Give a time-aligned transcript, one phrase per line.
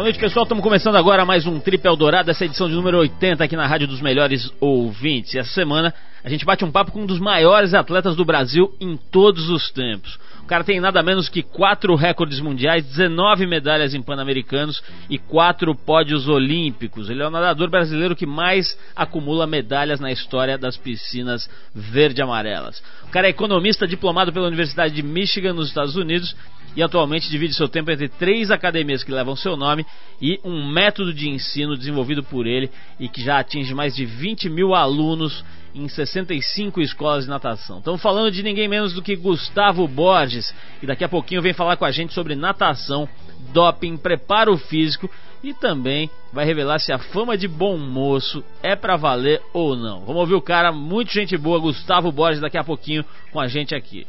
[0.00, 0.44] Boa noite, pessoal.
[0.44, 3.86] Estamos começando agora mais um Trip Eldorado, essa edição de número 80 aqui na Rádio
[3.86, 5.34] dos Melhores Ouvintes.
[5.34, 5.92] E essa semana
[6.24, 9.70] a gente bate um papo com um dos maiores atletas do Brasil em todos os
[9.70, 10.18] tempos.
[10.50, 15.72] O cara tem nada menos que quatro recordes mundiais, 19 medalhas em Pan-Americanos e quatro
[15.76, 17.08] pódios olímpicos.
[17.08, 22.82] Ele é o nadador brasileiro que mais acumula medalhas na história das piscinas verde-amarelas.
[23.04, 26.34] O cara é economista diplomado pela Universidade de Michigan, nos Estados Unidos,
[26.74, 29.86] e atualmente divide seu tempo entre três academias que levam seu nome
[30.20, 34.48] e um método de ensino desenvolvido por ele e que já atinge mais de 20
[34.48, 37.78] mil alunos em 65 escolas de natação.
[37.78, 41.76] Estamos falando de ninguém menos do que Gustavo Borges, e daqui a pouquinho vem falar
[41.76, 43.08] com a gente sobre natação,
[43.52, 45.10] doping, preparo físico
[45.42, 50.00] e também vai revelar se a fama de bom moço é para valer ou não.
[50.00, 53.74] Vamos ouvir o cara, muito gente boa, Gustavo Borges, daqui a pouquinho com a gente
[53.74, 54.06] aqui.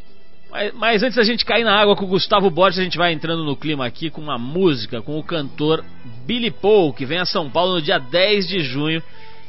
[0.52, 3.14] Mas, mas, antes da gente cair na água com o Gustavo Borges, a gente vai
[3.14, 5.84] entrando no clima aqui com uma música com o cantor
[6.26, 9.02] Billy Paul, que vem a São Paulo no dia 10 de junho.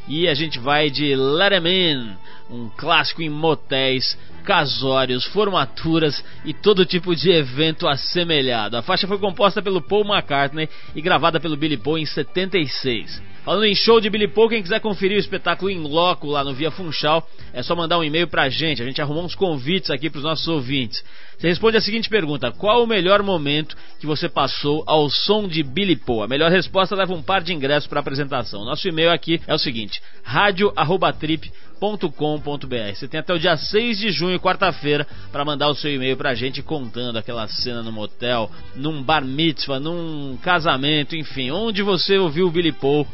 [0.09, 2.17] E a gente vai de Let 'em In,
[2.51, 8.77] um clássico em motéis, casórios, formaturas e todo tipo de evento assemelhado.
[8.77, 13.23] A faixa foi composta pelo Paul McCartney e gravada pelo Billy Paul em 76.
[13.45, 16.55] Falando em show de Billy Paul, quem quiser conferir o espetáculo em loco lá no
[16.55, 18.81] Via Funchal, é só mandar um e-mail pra gente.
[18.81, 21.05] A gente arrumou uns convites aqui pros nossos ouvintes.
[21.43, 25.65] Você responde a seguinte pergunta: Qual o melhor momento que você passou ao som de
[25.65, 26.23] Billy Paul?
[26.23, 28.65] A melhor resposta leva um par de ingressos para a apresentação.
[28.65, 32.95] Nosso e-mail aqui é o seguinte: radio@trip.com.br.
[32.95, 36.33] Você tem até o dia 6 de junho, quarta-feira, para mandar o seu e-mail pra
[36.33, 42.47] gente contando aquela cena no motel, num bar mitzvah, num casamento, enfim, onde você ouviu
[42.47, 43.05] o Billy Paul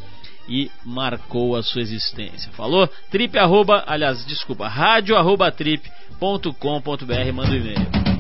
[0.46, 2.52] e marcou a sua existência.
[2.52, 2.86] Falou?
[3.10, 8.17] Trip arroba, aliás, desculpa, rádio arroba trip.com.br, manda o um e-mail.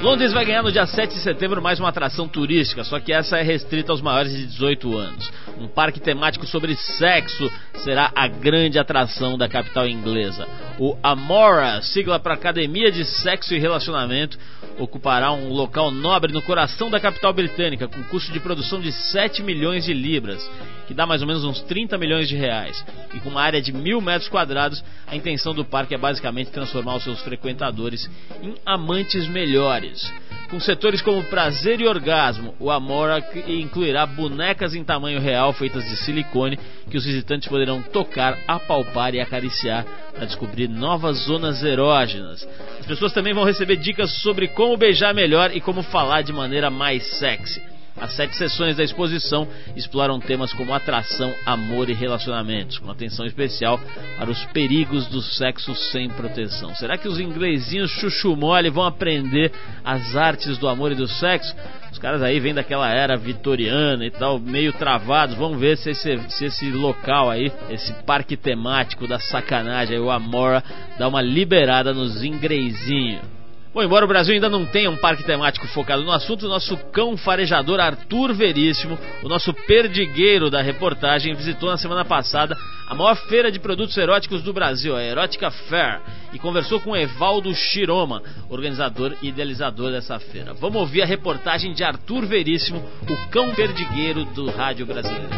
[0.00, 3.36] Londres vai ganhar no dia 7 de setembro mais uma atração turística, só que essa
[3.36, 5.32] é restrita aos maiores de 18 anos.
[5.58, 7.50] Um parque temático sobre sexo
[7.82, 10.46] será a grande atração da capital inglesa.
[10.78, 14.38] O Amora, sigla para Academia de Sexo e Relacionamento,
[14.78, 19.42] ocupará um local nobre no coração da capital britânica, com custo de produção de 7
[19.42, 20.48] milhões de libras,
[20.88, 22.82] que dá mais ou menos uns 30 milhões de reais.
[23.12, 26.96] E com uma área de mil metros quadrados, a intenção do parque é basicamente transformar
[26.96, 28.10] os seus frequentadores
[28.42, 30.10] em amantes melhores.
[30.48, 35.94] Com setores como prazer e orgasmo, o Amora incluirá bonecas em tamanho real feitas de
[35.98, 36.58] silicone
[36.90, 39.84] que os visitantes poderão tocar, apalpar e acariciar
[40.14, 42.48] para descobrir novas zonas erógenas.
[42.80, 46.70] As pessoas também vão receber dicas sobre como beijar melhor e como falar de maneira
[46.70, 47.60] mais sexy.
[48.00, 53.80] As sete sessões da exposição exploram temas como atração, amor e relacionamentos, com atenção especial
[54.16, 56.74] para os perigos do sexo sem proteção.
[56.74, 59.52] Será que os inglesinhos chuchu mole vão aprender
[59.84, 61.54] as artes do amor e do sexo?
[61.90, 65.36] Os caras aí vêm daquela era vitoriana e tal, meio travados.
[65.36, 70.62] Vamos ver se esse, se esse local aí, esse parque temático da sacanagem, o Amora,
[70.98, 73.37] dá uma liberada nos inglesinhos.
[73.78, 76.76] Bom, embora o Brasil ainda não tenha um parque temático focado no assunto, o nosso
[76.90, 82.58] cão farejador Arthur Veríssimo, o nosso perdigueiro da reportagem, visitou na semana passada
[82.88, 86.00] a maior feira de produtos eróticos do Brasil, a Erótica Fair,
[86.32, 90.54] e conversou com Evaldo Chiroma, organizador e idealizador dessa feira.
[90.54, 95.30] Vamos ouvir a reportagem de Arthur Veríssimo, o cão perdigueiro do rádio brasileiro.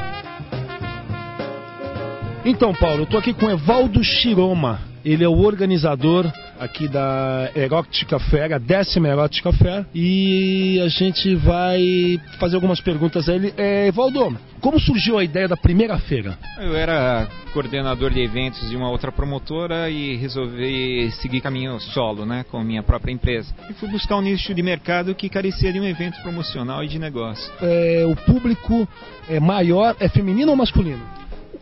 [2.43, 4.81] Então, Paulo, eu tô aqui com Evaldo Chiroma.
[5.05, 6.25] Ele é o organizador
[6.61, 13.29] aqui da Erótica Fair, a décima Erótica Fair, e a gente vai fazer algumas perguntas
[13.29, 13.55] a ele.
[13.57, 16.39] É, Evaldo, como surgiu a ideia da primeira feira?
[16.61, 22.45] Eu era coordenador de eventos de uma outra promotora e resolvi seguir caminho solo, né,
[22.51, 23.53] com minha própria empresa.
[23.69, 26.99] E fui buscar um nicho de mercado que carecia de um evento promocional e de
[26.99, 27.51] negócio.
[27.63, 28.87] É, o público
[29.29, 31.03] é maior, é feminino ou masculino?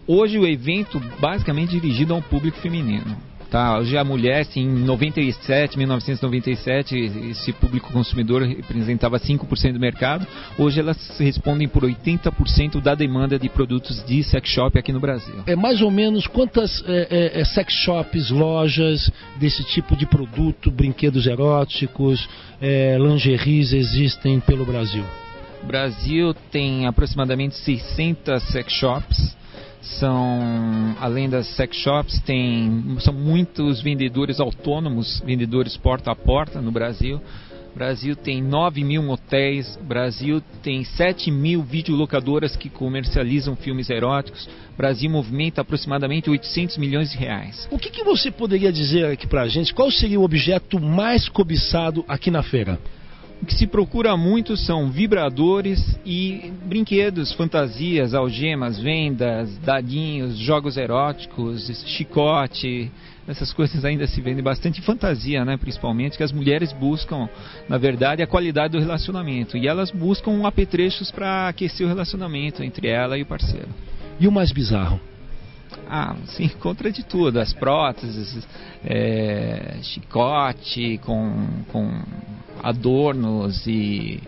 [0.07, 3.28] Hoje o evento basicamente dirigido a um público feminino.
[3.51, 3.79] Tá?
[3.79, 6.97] Hoje a mulher, assim, em 97, 1997,
[7.31, 10.27] esse público consumidor representava 5% do mercado.
[10.59, 15.35] Hoje elas respondem por 80% da demanda de produtos de sex shop aqui no Brasil.
[15.47, 20.71] É mais ou menos quantas é, é, é sex shops, lojas desse tipo de produto,
[20.71, 22.29] brinquedos eróticos,
[22.61, 25.05] é, lingeries existem pelo Brasil?
[25.63, 29.38] O Brasil tem aproximadamente 600 sex shops
[29.81, 36.73] são além das sex shops tem são muitos vendedores autônomos vendedores porta a porta no
[36.73, 37.21] Brasil
[37.79, 45.09] Brasil tem 9 mil motéis, Brasil tem 7 mil videolocadoras que comercializam filmes eróticos, Brasil
[45.09, 47.69] movimenta aproximadamente 800 milhões de reais.
[47.71, 49.73] O que, que você poderia dizer aqui pra gente?
[49.73, 52.81] Qual seria o objeto mais cobiçado aqui na feira?
[53.41, 61.69] O que se procura muito são vibradores e brinquedos, fantasias, algemas, vendas, dadinhos, jogos eróticos,
[61.87, 62.91] chicote.
[63.29, 65.57] Essas coisas ainda se vendem bastante fantasia, né?
[65.57, 67.29] Principalmente que as mulheres buscam,
[67.69, 72.89] na verdade, a qualidade do relacionamento e elas buscam apetrechos para aquecer o relacionamento entre
[72.89, 73.69] ela e o parceiro.
[74.19, 74.99] E o mais bizarro?
[75.89, 78.47] Ah, se encontra de tudo, as próteses,
[78.85, 82.03] é, chicote com, com
[82.63, 84.21] adornos e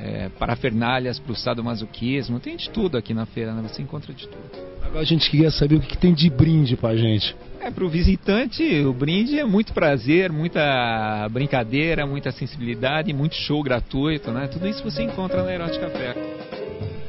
[0.00, 3.62] é, parafernálias para o sadomasoquismo, tem de tudo aqui na feira, né?
[3.66, 4.66] você encontra de tudo.
[4.82, 7.34] Agora a gente queria saber o que, que tem de brinde para a gente.
[7.60, 13.62] É, para o visitante, o brinde é muito prazer, muita brincadeira, muita sensibilidade, muito show
[13.62, 14.46] gratuito, né?
[14.46, 16.65] Tudo isso você encontra na Erótica Fair.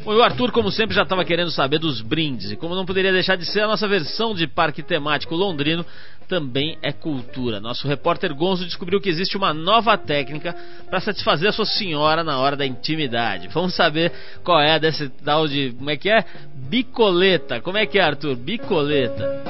[0.07, 2.49] Bom, o Arthur, como sempre, já estava querendo saber dos brindes.
[2.49, 5.85] E como não poderia deixar de ser, a nossa versão de parque temático londrino
[6.29, 7.59] também é cultura.
[7.59, 10.55] Nosso repórter Gonzo descobriu que existe uma nova técnica
[10.89, 13.49] para satisfazer a sua senhora na hora da intimidade.
[13.49, 14.13] Vamos saber
[14.45, 15.73] qual é desse tal de.
[15.77, 16.23] Como é que é?
[16.55, 17.59] Bicoleta.
[17.59, 18.37] Como é que é, Arthur?
[18.37, 19.43] Bicoleta.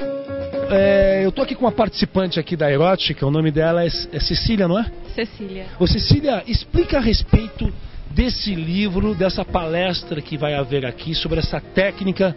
[0.72, 4.20] É, eu tô aqui com uma participante aqui da Erótica, o nome dela é, é
[4.20, 4.92] Cecília, não é?
[5.14, 5.68] Cecília.
[5.80, 7.72] Ô Cecília, explica a respeito
[8.12, 12.36] desse livro, dessa palestra que vai haver aqui sobre essa técnica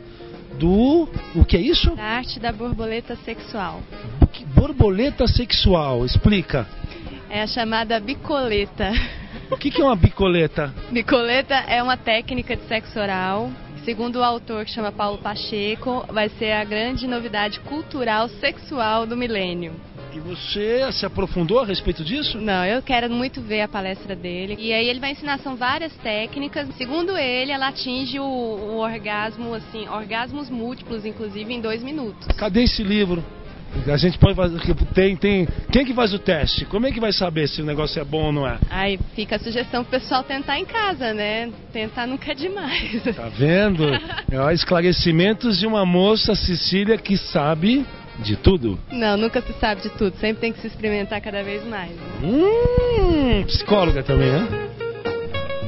[0.58, 1.08] do.
[1.34, 1.94] O que é isso?
[1.96, 3.81] Da arte da borboleta sexual.
[4.55, 6.67] Borboleta sexual, explica.
[7.28, 8.93] É a chamada bicoleta.
[9.50, 10.75] O que, que é uma bicoleta?
[10.90, 13.50] Bicoleta é uma técnica de sexo oral.
[13.84, 19.17] Segundo o autor que chama Paulo Pacheco, vai ser a grande novidade cultural sexual do
[19.17, 19.72] milênio.
[20.12, 22.38] E você se aprofundou a respeito disso?
[22.38, 24.56] Não, eu quero muito ver a palestra dele.
[24.58, 26.68] E aí ele vai ensinar, são várias técnicas.
[26.76, 32.26] Segundo ele, ela atinge o, o orgasmo, assim, orgasmos múltiplos, inclusive, em dois minutos.
[32.36, 33.22] Cadê esse livro?
[33.86, 34.58] A gente pode fazer.
[34.92, 35.46] Tem, tem.
[35.70, 36.64] Quem que faz o teste?
[36.64, 38.58] Como é que vai saber se o negócio é bom ou não é?
[38.68, 41.50] Aí fica a sugestão pro pessoal tentar em casa, né?
[41.72, 43.02] Tentar nunca é demais.
[43.14, 43.84] Tá vendo?
[44.30, 47.84] É, esclarecimentos de uma moça, Cecília, que sabe
[48.18, 48.78] de tudo?
[48.90, 50.16] Não, nunca se sabe de tudo.
[50.16, 51.92] Sempre tem que se experimentar cada vez mais.
[52.22, 54.70] Hum, psicóloga também, né?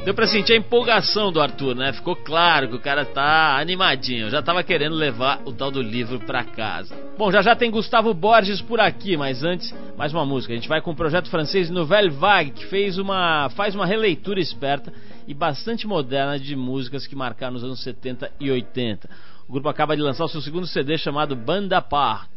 [0.03, 1.93] Deu pra sentir a empolgação do Arthur, né?
[1.93, 4.29] Ficou claro que o cara tá animadinho.
[4.29, 6.93] Já tava querendo levar o tal do livro pra casa.
[7.17, 10.51] Bom, já já tem Gustavo Borges por aqui, mas antes, mais uma música.
[10.51, 14.41] A gente vai com o projeto francês Nouvelle Vague, que fez uma, faz uma releitura
[14.41, 14.91] esperta
[15.25, 19.09] e bastante moderna de músicas que marcaram os anos 70 e 80.
[19.47, 22.29] O grupo acaba de lançar o seu segundo CD chamado Banda Part.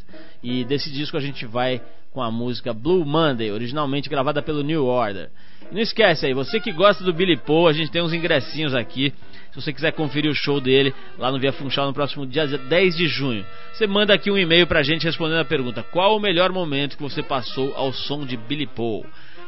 [0.42, 1.80] E desse disco a gente vai
[2.12, 5.30] com a música Blue Monday, originalmente gravada pelo New Order.
[5.70, 8.74] E não esquece aí, você que gosta do Billy Paul, a gente tem uns ingressinhos
[8.74, 9.12] aqui.
[9.50, 12.96] Se você quiser conferir o show dele lá no Via Funchal no próximo dia 10
[12.96, 16.50] de junho, você manda aqui um e-mail pra gente respondendo a pergunta: qual o melhor
[16.52, 19.04] momento que você passou ao som de Billy Paul?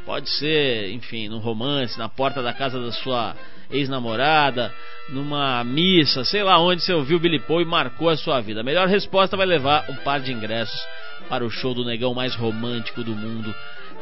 [0.08, 3.36] Pode ser, enfim, num romance, na porta da casa da sua
[3.70, 4.72] ex-namorada,
[5.10, 8.62] numa missa, sei lá onde você ouviu Billy Paul e marcou a sua vida.
[8.62, 10.80] A melhor resposta vai levar um par de ingressos
[11.28, 13.54] para o show do negão mais romântico do mundo.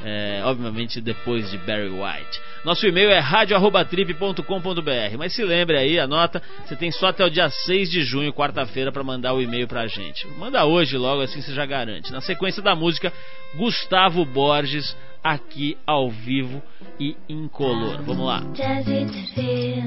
[0.04, 2.40] É, obviamente depois de Barry White.
[2.64, 5.18] Nosso e-mail é radio@trip.com.br.
[5.18, 8.92] Mas se lembre aí, anota, você tem só até o dia 6 de junho, quarta-feira,
[8.92, 10.26] para mandar o e-mail pra gente.
[10.38, 12.12] Manda hoje logo, assim você já garante.
[12.12, 13.12] Na sequência da música,
[13.56, 16.62] Gustavo Borges aqui ao vivo
[17.00, 18.02] e incolor.
[18.02, 18.40] Vamos lá.
[18.40, 19.84] Does it feel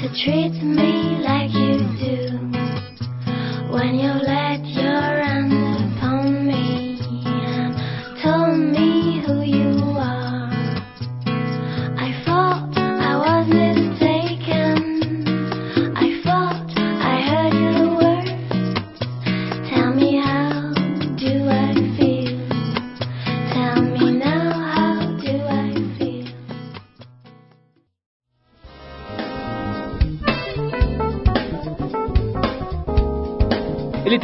[0.00, 2.31] to treat me like you do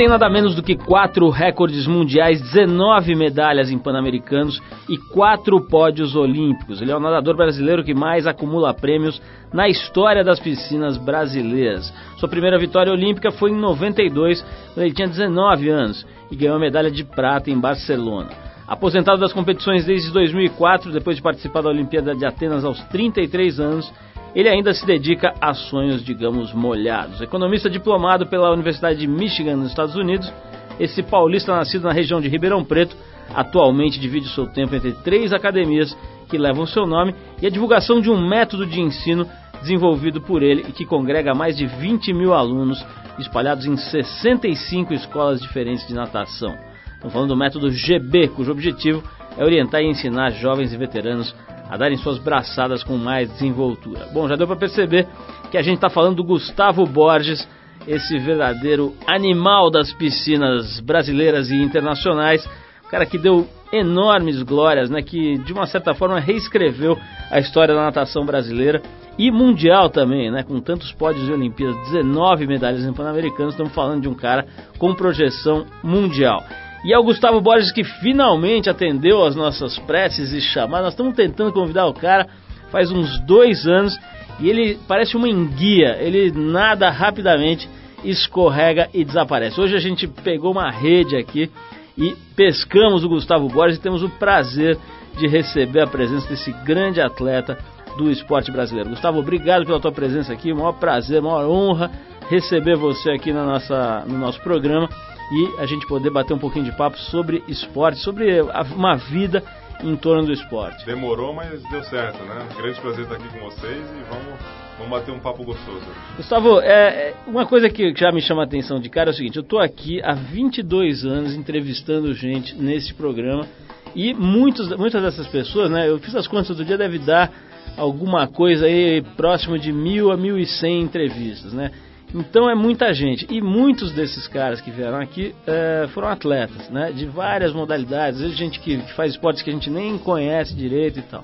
[0.09, 6.17] tem nada menos do que quatro recordes mundiais, 19 medalhas em Pan-Americanos e quatro pódios
[6.17, 6.81] olímpicos.
[6.81, 9.21] Ele é o nadador brasileiro que mais acumula prêmios
[9.53, 11.93] na história das piscinas brasileiras.
[12.17, 14.41] Sua primeira vitória olímpica foi em 92,
[14.73, 18.31] quando ele tinha 19 anos, e ganhou a medalha de prata em Barcelona.
[18.67, 23.93] Aposentado das competições desde 2004, depois de participar da Olimpíada de Atenas aos 33 anos,
[24.35, 27.21] ele ainda se dedica a sonhos, digamos, molhados.
[27.21, 30.33] Economista diplomado pela Universidade de Michigan, nos Estados Unidos,
[30.79, 32.97] esse paulista nascido na região de Ribeirão Preto
[33.35, 35.97] atualmente divide seu tempo entre três academias
[36.29, 39.27] que levam seu nome e a divulgação de um método de ensino
[39.61, 42.85] desenvolvido por ele e que congrega mais de 20 mil alunos
[43.19, 46.57] espalhados em 65 escolas diferentes de natação.
[46.95, 49.03] Estamos falando do método GB, cujo objetivo
[49.37, 51.35] é orientar e ensinar jovens e veteranos
[51.69, 54.07] a darem suas braçadas com mais desenvoltura.
[54.13, 55.07] Bom, já deu para perceber
[55.51, 57.47] que a gente está falando do Gustavo Borges,
[57.87, 62.49] esse verdadeiro animal das piscinas brasileiras e internacionais,
[62.91, 66.99] cara que deu enormes glórias, né, que de uma certa forma reescreveu
[67.31, 68.83] a história da natação brasileira
[69.19, 74.03] e mundial também, né, com tantos pódios de Olimpíadas, 19 medalhas em Pan-Americanos, estamos falando
[74.03, 74.47] de um cara
[74.79, 76.43] com projeção mundial.
[76.85, 80.85] E é o Gustavo Borges que finalmente atendeu às nossas preces e chamadas.
[80.85, 82.27] Nós estamos tentando convidar o cara
[82.71, 83.99] faz uns dois anos
[84.39, 85.97] e ele parece uma enguia.
[86.01, 87.69] Ele nada rapidamente,
[88.05, 89.61] escorrega e desaparece.
[89.61, 91.51] Hoje a gente pegou uma rede aqui
[91.97, 94.79] e pescamos o Gustavo Borges e temos o prazer
[95.19, 97.59] de receber a presença desse grande atleta
[97.97, 98.91] do esporte brasileiro.
[98.91, 101.91] Gustavo, obrigado pela tua presença aqui, maior prazer, maior honra
[102.31, 104.89] receber você aqui na nossa, no nosso programa
[105.31, 108.41] e a gente poder bater um pouquinho de papo sobre esporte, sobre
[108.75, 109.43] uma vida
[109.83, 110.85] em torno do esporte.
[110.85, 112.47] Demorou, mas deu certo, né?
[112.57, 114.41] Grande prazer estar aqui com vocês e vamos,
[114.77, 115.87] vamos bater um papo gostoso.
[116.17, 119.15] Gustavo, é, é uma coisa que já me chama a atenção de cara é o
[119.15, 123.47] seguinte: eu estou aqui há 22 anos entrevistando gente nesse programa
[123.95, 125.89] e muitos, muitas dessas pessoas, né?
[125.89, 127.31] Eu fiz as contas do dia, deve dar
[127.77, 131.71] alguma coisa aí próximo de mil a mil e cem entrevistas, né?
[132.15, 133.27] Então é muita gente.
[133.31, 136.91] E muitos desses caras que vieram aqui é, foram atletas, né?
[136.93, 138.17] De várias modalidades.
[138.17, 141.23] Às vezes gente que, que faz esportes que a gente nem conhece direito e tal.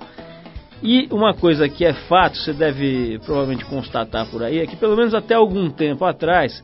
[0.82, 4.96] E uma coisa que é fato, você deve provavelmente constatar por aí, é que pelo
[4.96, 6.62] menos até algum tempo atrás,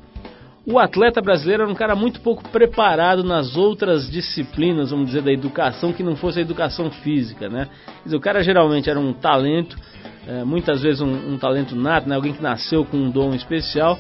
[0.67, 5.33] o atleta brasileiro era um cara muito pouco preparado nas outras disciplinas, vamos dizer, da
[5.33, 7.69] educação, que não fosse a educação física, né?
[8.13, 9.79] O cara geralmente era um talento,
[10.27, 12.15] é, muitas vezes um, um, talento nato, né?
[12.15, 13.99] alguém que nasceu com um dom especial,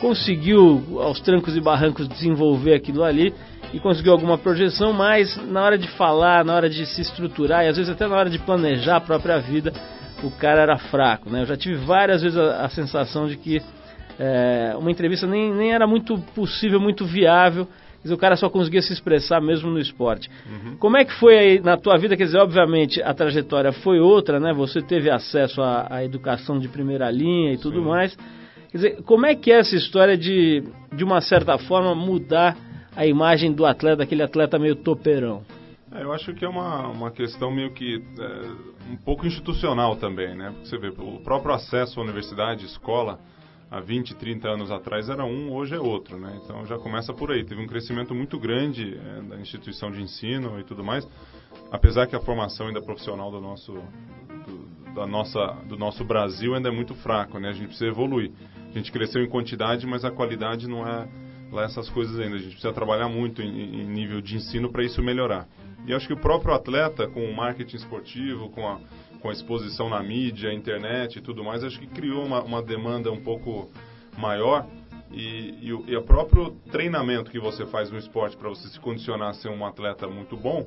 [0.00, 3.32] conseguiu aos trancos e barrancos desenvolver aquilo ali
[3.72, 7.68] e conseguiu alguma projeção, mas na hora de falar, na hora de se estruturar e
[7.68, 9.72] às vezes até na hora de planejar a própria vida,
[10.22, 11.30] o cara era fraco.
[11.30, 11.42] Né?
[11.42, 13.62] Eu já tive várias vezes a, a sensação de que
[14.18, 17.66] é, uma entrevista nem, nem era muito possível, muito viável
[18.10, 20.28] o cara só conseguia se expressar mesmo no esporte.
[20.46, 20.76] Uhum.
[20.76, 22.16] Como é que foi aí na tua vida?
[22.16, 24.52] Quer dizer, obviamente a trajetória foi outra, né?
[24.52, 27.88] Você teve acesso à, à educação de primeira linha e tudo Sim.
[27.88, 28.16] mais.
[28.70, 32.56] Quer dizer, como é que é essa história de, de uma certa forma, mudar
[32.96, 35.42] a imagem do atleta, daquele atleta meio topeirão?
[35.94, 40.34] É, eu acho que é uma, uma questão meio que é, um pouco institucional também,
[40.34, 40.50] né?
[40.50, 43.18] Porque você vê, o próprio acesso à universidade, escola,
[43.72, 46.38] há 20, 30 anos atrás era um, hoje é outro, né?
[46.44, 47.42] Então já começa por aí.
[47.42, 51.08] Teve um crescimento muito grande é, da instituição de ensino e tudo mais,
[51.70, 56.68] apesar que a formação ainda profissional do nosso do, da nossa do nosso Brasil ainda
[56.68, 57.48] é muito fraco, né?
[57.48, 58.30] A gente precisa evoluir.
[58.70, 61.08] A gente cresceu em quantidade, mas a qualidade não é
[61.50, 62.36] lá essas coisas ainda.
[62.36, 65.48] A gente precisa trabalhar muito em, em nível de ensino para isso melhorar.
[65.86, 68.78] E acho que o próprio atleta, com o marketing esportivo, com a
[69.22, 73.10] com a exposição na mídia, internet e tudo mais, acho que criou uma, uma demanda
[73.10, 73.70] um pouco
[74.18, 74.66] maior.
[75.12, 79.28] E, e, e o próprio treinamento que você faz no esporte para você se condicionar
[79.28, 80.66] a ser um atleta muito bom,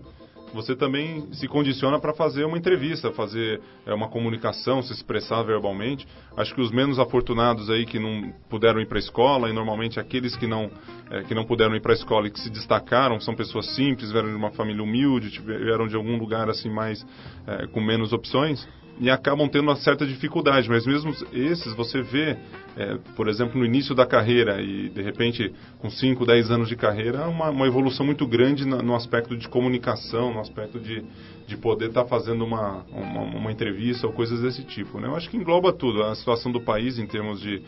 [0.54, 6.08] você também se condiciona para fazer uma entrevista, fazer é, uma comunicação, se expressar verbalmente.
[6.38, 10.00] Acho que os menos afortunados aí que não puderam ir para a escola, e normalmente
[10.00, 10.70] aqueles que não,
[11.10, 14.12] é, que não puderam ir para a escola e que se destacaram, são pessoas simples,
[14.12, 17.06] vieram de uma família humilde, vieram de algum lugar assim mais
[17.48, 18.68] é, com menos opções
[19.00, 22.38] e acabam tendo uma certa dificuldade, mas mesmo esses você vê,
[22.78, 26.76] é, por exemplo, no início da carreira e de repente com 5, 10 anos de
[26.76, 31.04] carreira, uma, uma evolução muito grande no, no, aspecto de comunicação, no aspecto de,
[31.46, 35.00] de poder estar tá fazendo uma, uma, uma, entrevista ou coisas desse tipo.
[35.00, 35.08] Né?
[35.08, 37.62] Eu acho que engloba tudo, a situação do país em termos de.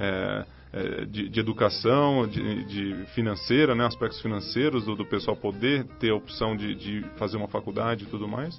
[0.00, 5.84] É, é de, de, educação, de, de, financeira, né, aspectos financeiros do, do pessoal poder
[6.00, 8.58] ter a opção de, de fazer uma faculdade e tudo mais.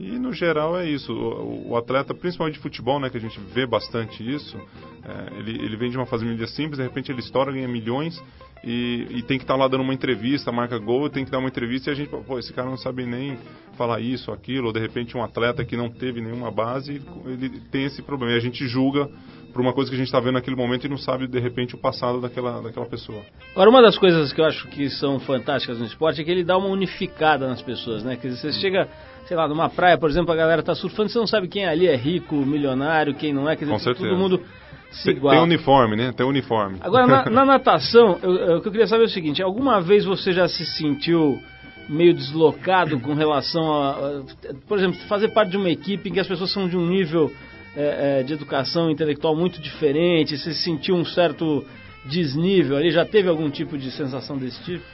[0.00, 1.12] E no geral é isso.
[1.12, 4.56] O, o, atleta, principalmente de futebol, né, que a gente vê bastante isso,
[5.04, 8.18] é, ele, ele vem de uma família simples, de repente ele estoura, ganha milhões
[8.64, 11.38] e, e tem que estar tá lá dando uma entrevista, marca gol, tem que dar
[11.38, 13.36] uma entrevista e a gente, pô, esse cara não sabe nem
[13.76, 17.84] falar isso, aquilo, ou de repente um atleta que não teve nenhuma base, ele tem
[17.84, 18.32] esse problema.
[18.32, 19.06] E a gente julga
[19.52, 21.74] por uma coisa que a gente está vendo naquele momento e não sabe de repente
[21.74, 23.22] o passado daquela, daquela pessoa.
[23.52, 26.44] Agora, uma das coisas que eu acho que são fantásticas no esporte é que ele
[26.44, 28.16] dá uma unificada nas pessoas, né?
[28.16, 28.88] Quer dizer, você chega,
[29.30, 31.86] sei lá, numa praia, por exemplo, a galera tá surfando, você não sabe quem ali
[31.86, 34.42] é rico, milionário, quem não é, quer dizer, todo mundo
[34.90, 35.32] se igual.
[35.32, 36.12] Tem uniforme, né?
[36.12, 36.78] Tem uniforme.
[36.80, 40.32] Agora, na, na natação, o que eu queria saber é o seguinte, alguma vez você
[40.32, 41.40] já se sentiu
[41.88, 44.22] meio deslocado com relação a, a,
[44.66, 47.32] por exemplo, fazer parte de uma equipe em que as pessoas são de um nível
[47.76, 50.36] é, é, de educação intelectual muito diferente?
[50.36, 51.64] Você sentiu um certo
[52.04, 52.90] desnível ali?
[52.90, 54.84] Já teve algum tipo de sensação desse tipo?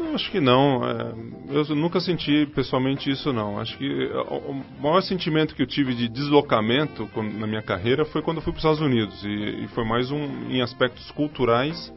[0.00, 0.82] Não, acho que não.
[0.82, 1.14] É,
[1.50, 3.60] eu nunca senti pessoalmente isso, não.
[3.60, 3.86] Acho que
[4.30, 7.06] o maior sentimento que eu tive de deslocamento
[7.38, 9.22] na minha carreira foi quando eu fui para os Estados Unidos.
[9.22, 11.92] E foi mais um em aspectos culturais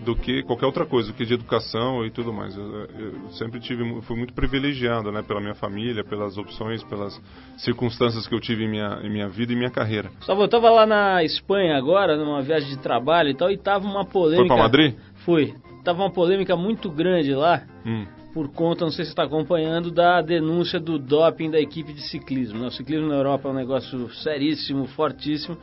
[0.00, 2.56] do que qualquer outra coisa, do que de educação e tudo mais.
[2.56, 7.20] Eu, eu, sempre tive, fui muito privilegiado, né, pela minha família, pelas opções, pelas
[7.58, 10.10] circunstâncias que eu tive em minha, em minha vida e minha carreira.
[10.20, 13.86] Só eu estava lá na Espanha agora, numa viagem de trabalho e tal, e tava
[13.86, 14.48] uma polêmica.
[14.48, 14.94] Foi para Madrid?
[15.24, 15.54] Fui.
[15.84, 17.62] Tava uma polêmica muito grande lá.
[17.86, 18.06] Hum.
[18.32, 22.58] Por conta, não sei se está acompanhando, da denúncia do doping da equipe de ciclismo.
[22.58, 22.66] Né?
[22.66, 25.56] O ciclismo na Europa é um negócio seríssimo, fortíssimo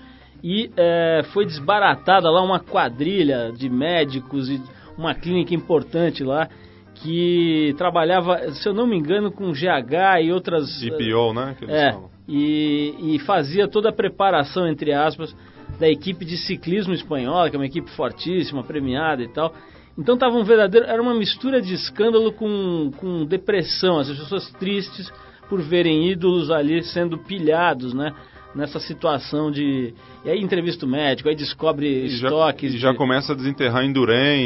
[0.43, 4.61] e é, foi desbaratada lá uma quadrilha de médicos e
[4.97, 6.49] uma clínica importante lá
[6.95, 10.81] que trabalhava, se eu não me engano, com GH e outras...
[10.83, 11.55] EPO, né?
[11.67, 15.35] é, e, e fazia toda a preparação, entre aspas,
[15.79, 19.53] da equipe de ciclismo espanhola, que é uma equipe fortíssima, premiada e tal.
[19.97, 25.11] Então estava um verdadeiro, era uma mistura de escândalo com, com depressão, as pessoas tristes
[25.49, 28.13] por verem ídolos ali sendo pilhados, né?
[28.55, 29.93] Nessa situação de.
[30.25, 32.71] E aí entrevista o médico, aí descobre e estoques.
[32.71, 32.97] Já, e já de...
[32.97, 33.91] começa a desenterrar em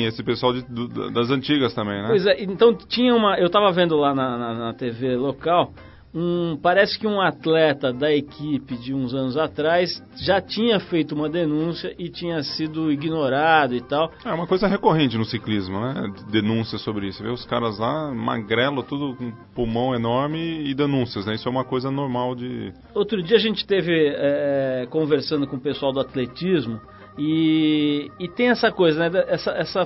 [0.05, 2.07] esse pessoal de, do, das antigas também, né?
[2.07, 3.37] Pois é, então tinha uma.
[3.37, 5.73] Eu estava vendo lá na, na, na TV local
[6.15, 11.27] um, parece que um atleta da equipe de uns anos atrás já tinha feito uma
[11.27, 14.09] denúncia e tinha sido ignorado e tal.
[14.23, 16.13] É uma coisa recorrente no ciclismo, né?
[16.31, 17.17] Denúncias sobre isso.
[17.17, 21.35] Você vê os caras lá, magrelo, tudo com pulmão enorme e denúncias, né?
[21.35, 22.71] Isso é uma coisa normal de.
[22.93, 26.79] Outro dia a gente teve é, conversando com o pessoal do atletismo
[27.17, 29.25] e, e tem essa coisa, né?
[29.27, 29.83] Essa, essa,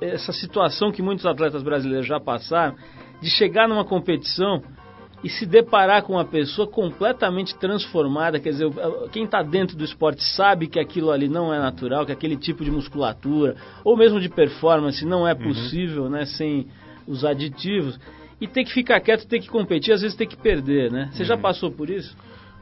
[0.00, 2.76] essa situação que muitos atletas brasileiros já passaram
[3.20, 4.62] de chegar numa competição
[5.22, 8.70] e se deparar com uma pessoa completamente transformada, quer dizer,
[9.12, 12.64] quem está dentro do esporte sabe que aquilo ali não é natural, que aquele tipo
[12.64, 13.54] de musculatura
[13.84, 15.42] ou mesmo de performance não é uhum.
[15.42, 16.10] possível, uhum.
[16.10, 16.66] né, sem
[17.06, 17.98] os aditivos.
[18.40, 21.10] E ter que ficar quieto, ter que competir, às vezes ter que perder, né?
[21.12, 21.28] Você uhum.
[21.28, 22.16] já passou por isso?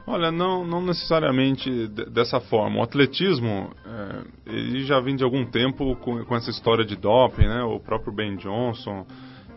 [0.05, 2.79] Olha, não, não necessariamente dessa forma.
[2.79, 7.45] O atletismo, é, ele já vem de algum tempo com, com essa história de doping,
[7.45, 7.63] né?
[7.63, 9.05] O próprio Ben Johnson,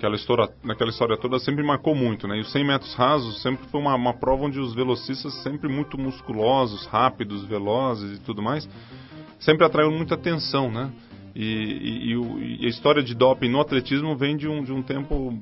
[0.03, 2.39] aquela história, naquela história toda sempre marcou muito, né?
[2.39, 5.97] E os 100 metros rasos sempre foi uma, uma prova onde os velocistas sempre muito
[5.97, 8.69] musculosos, rápidos, velozes e tudo mais,
[9.39, 10.91] sempre atraiu muita atenção, né?
[11.35, 15.33] E, e, e, a história de doping no atletismo vem de um, de um tempo,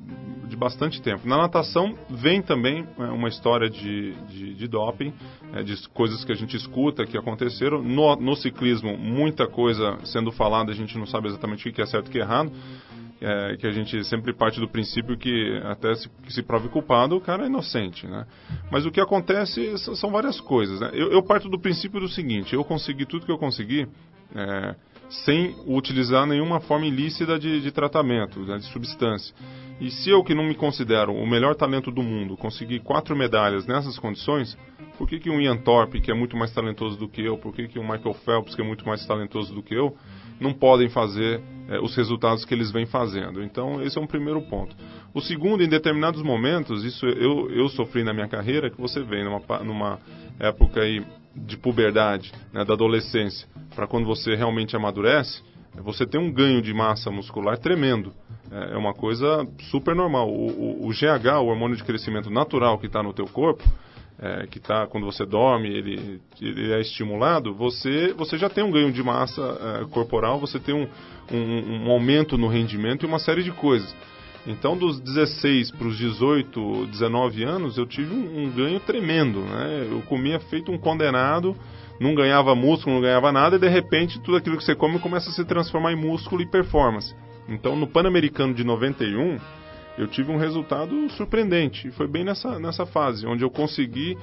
[0.47, 1.27] de bastante tempo.
[1.27, 5.11] Na natação vem também é, uma história de, de, de doping,
[5.53, 7.81] é, de coisas que a gente escuta que aconteceram.
[7.81, 11.85] No, no ciclismo, muita coisa sendo falada, a gente não sabe exatamente o que é
[11.85, 12.51] certo e o que é errado
[13.21, 17.15] é, que a gente sempre parte do princípio que até se, que se prove culpado,
[17.15, 18.25] o cara é inocente, né?
[18.71, 20.89] Mas o que acontece são várias coisas, né?
[20.93, 23.87] Eu, eu parto do princípio do seguinte, eu consegui tudo que eu consegui
[24.35, 24.75] é,
[25.11, 29.35] sem utilizar nenhuma forma ilícita de, de tratamento, né, de substância.
[29.79, 33.65] E se eu, que não me considero o melhor talento do mundo, conseguir quatro medalhas
[33.65, 34.57] nessas condições,
[34.97, 37.53] por que, que um Ian Thorpe, que é muito mais talentoso do que eu, por
[37.53, 39.95] que, que um Michael Phelps, que é muito mais talentoso do que eu,
[40.41, 43.43] não podem fazer é, os resultados que eles vêm fazendo.
[43.43, 44.75] Então, esse é um primeiro ponto.
[45.13, 49.23] O segundo, em determinados momentos, isso eu, eu sofri na minha carreira, que você vem
[49.23, 49.99] numa, numa
[50.39, 55.41] época aí de puberdade, né, da adolescência, para quando você realmente amadurece,
[55.75, 58.11] você tem um ganho de massa muscular tremendo.
[58.51, 60.29] É, é uma coisa super normal.
[60.29, 63.63] O, o, o GH, o hormônio de crescimento natural que está no teu corpo,
[64.21, 68.69] é, que está quando você dorme, ele, ele, é estimulado, você, você já tem um
[68.71, 70.87] ganho de massa é, corporal, você tem um,
[71.31, 73.93] um, um, aumento no rendimento e uma série de coisas.
[74.45, 79.39] Então, dos 16 para os 18, 19 anos, eu tive um, um, ganho tremendo.
[79.39, 79.87] Né?
[79.89, 81.55] Eu comia feito um condenado,
[81.99, 85.29] não ganhava músculo, não ganhava nada, e de repente tudo aquilo que você come começa
[85.29, 87.15] a se transformar em músculo e performance.
[87.47, 89.37] Então, no Pan-Americano de 91,
[89.97, 91.87] eu tive um resultado surpreendente.
[91.87, 94.17] E foi bem nessa, nessa fase, onde eu consegui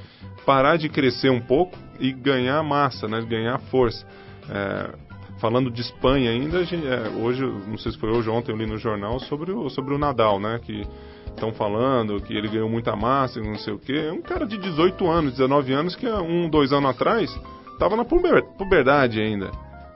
[0.44, 4.06] parar de crescer um pouco e ganhar massa, né, ganhar força.
[4.50, 4.94] É,
[5.40, 8.56] falando de Espanha ainda, gente, é, hoje, não sei se foi hoje ou ontem eu
[8.56, 10.60] li no jornal sobre o, sobre o Nadal, né?
[10.62, 10.86] Que
[11.26, 14.06] estão falando que ele ganhou muita massa, não sei o quê.
[14.08, 17.30] É um cara de 18 anos, 19 anos, que um, dois anos atrás
[17.72, 19.50] estava na puberdade ainda.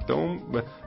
[0.05, 0.41] Então,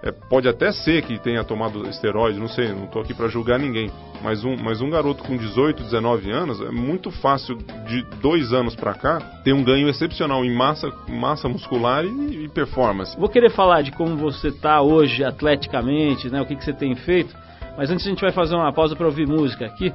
[0.04, 3.58] é, pode até ser que tenha tomado esteroide, não sei, não estou aqui para julgar
[3.58, 3.90] ninguém.
[4.22, 8.76] Mas um, mas um garoto com 18, 19 anos, é muito fácil de dois anos
[8.76, 13.18] para cá ter um ganho excepcional em massa, massa muscular e, e performance.
[13.18, 16.96] Vou querer falar de como você está hoje atleticamente, né, o que, que você tem
[16.96, 17.36] feito,
[17.78, 19.94] mas antes a gente vai fazer uma pausa para ouvir música aqui.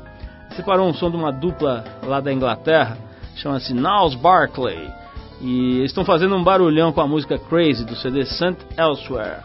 [0.56, 2.96] Separou um som de uma dupla lá da Inglaterra,
[3.36, 4.99] chama-se Niles Barclay.
[5.40, 9.40] E estão fazendo um barulhão com a música Crazy do CD Sant Elsewhere.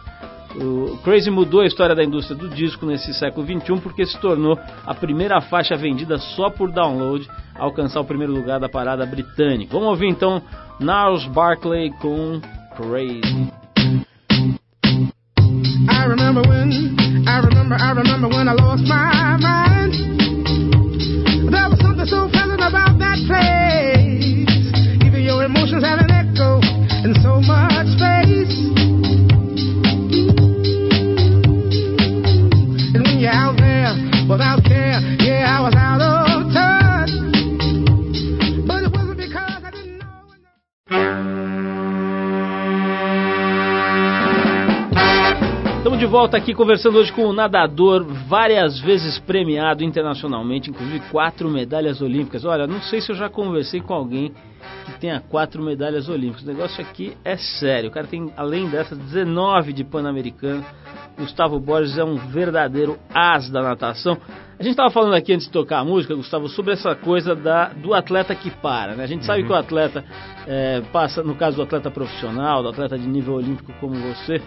[0.55, 4.58] O Crazy mudou a história da indústria do disco nesse século XXI porque se tornou
[4.86, 9.73] a primeira faixa vendida só por download a alcançar o primeiro lugar da parada britânica.
[9.73, 10.41] Vamos ouvir então
[10.79, 12.39] Niles Barclay com
[12.77, 13.51] Crazy.
[15.88, 16.71] I remember when,
[17.27, 19.93] I remember, I remember when I lost my mind.
[21.51, 23.55] There was something so pleasant about that place.
[25.75, 26.61] Your have an echo
[27.03, 28.55] in so much space.
[32.95, 33.91] And when you're out there
[34.29, 35.01] without care,
[46.15, 52.45] volta aqui conversando hoje com o nadador, várias vezes premiado internacionalmente, inclusive quatro medalhas olímpicas.
[52.45, 54.32] Olha, não sei se eu já conversei com alguém
[54.86, 56.43] que tenha quatro medalhas olímpicas.
[56.43, 57.89] O negócio aqui é sério.
[57.89, 60.63] O cara tem, além dessas, 19 de Pan-Americano.
[61.17, 64.17] Gustavo Borges é um verdadeiro as da natação.
[64.58, 67.73] A gente estava falando aqui antes de tocar a música, Gustavo, sobre essa coisa da,
[67.73, 68.95] do atleta que para.
[68.95, 69.04] Né?
[69.04, 69.47] A gente sabe Uhum.
[69.47, 70.06] que o atleta
[70.47, 74.41] é, passa, no caso do atleta profissional, do atleta de nível olímpico como você,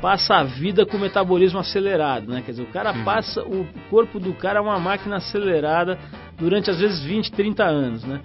[0.00, 2.42] passa a vida com metabolismo acelerado, né?
[2.44, 5.98] Quer dizer, o cara passa, o corpo do cara é uma máquina acelerada
[6.38, 8.20] durante às vezes 20, 30 anos, né?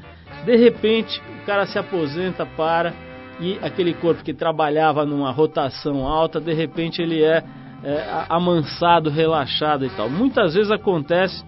[0.46, 2.94] De repente, o cara se aposenta, para
[3.40, 7.44] e aquele corpo que trabalhava numa rotação alta, de repente ele é,
[7.84, 10.10] é amansado, relaxado e tal.
[10.10, 11.44] Muitas vezes acontece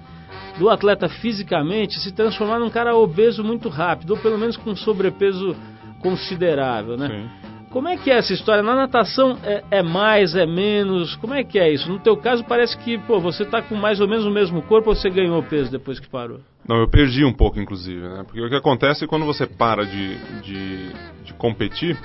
[0.59, 5.55] do atleta fisicamente se transformar num cara obeso muito rápido, ou pelo menos com sobrepeso
[6.01, 7.07] considerável, né?
[7.07, 7.46] Sim.
[7.77, 8.63] Como é que é essa história?
[8.63, 11.15] Na natação é, é mais, é menos?
[11.17, 11.87] Como é que é isso?
[11.87, 14.89] No teu caso parece que, pô, você tá com mais ou menos o mesmo corpo
[14.89, 16.39] ou você ganhou peso depois que parou?
[16.67, 18.23] Não, eu perdi um pouco, inclusive, né?
[18.23, 20.91] Porque o que acontece quando você para de, de,
[21.23, 21.95] de competir,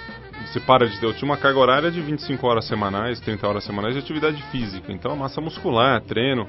[0.44, 1.02] você para de.
[1.02, 4.92] Eu tinha uma carga horária de 25 horas semanais, 30 horas semanais de atividade física.
[4.92, 6.46] Então, massa muscular, treino,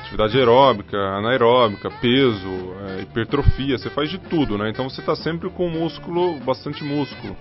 [0.00, 2.50] atividade aeróbica, anaeróbica, peso,
[2.88, 4.68] é, hipertrofia, você faz de tudo, né?
[4.70, 7.36] Então, você está sempre com músculo, bastante músculo.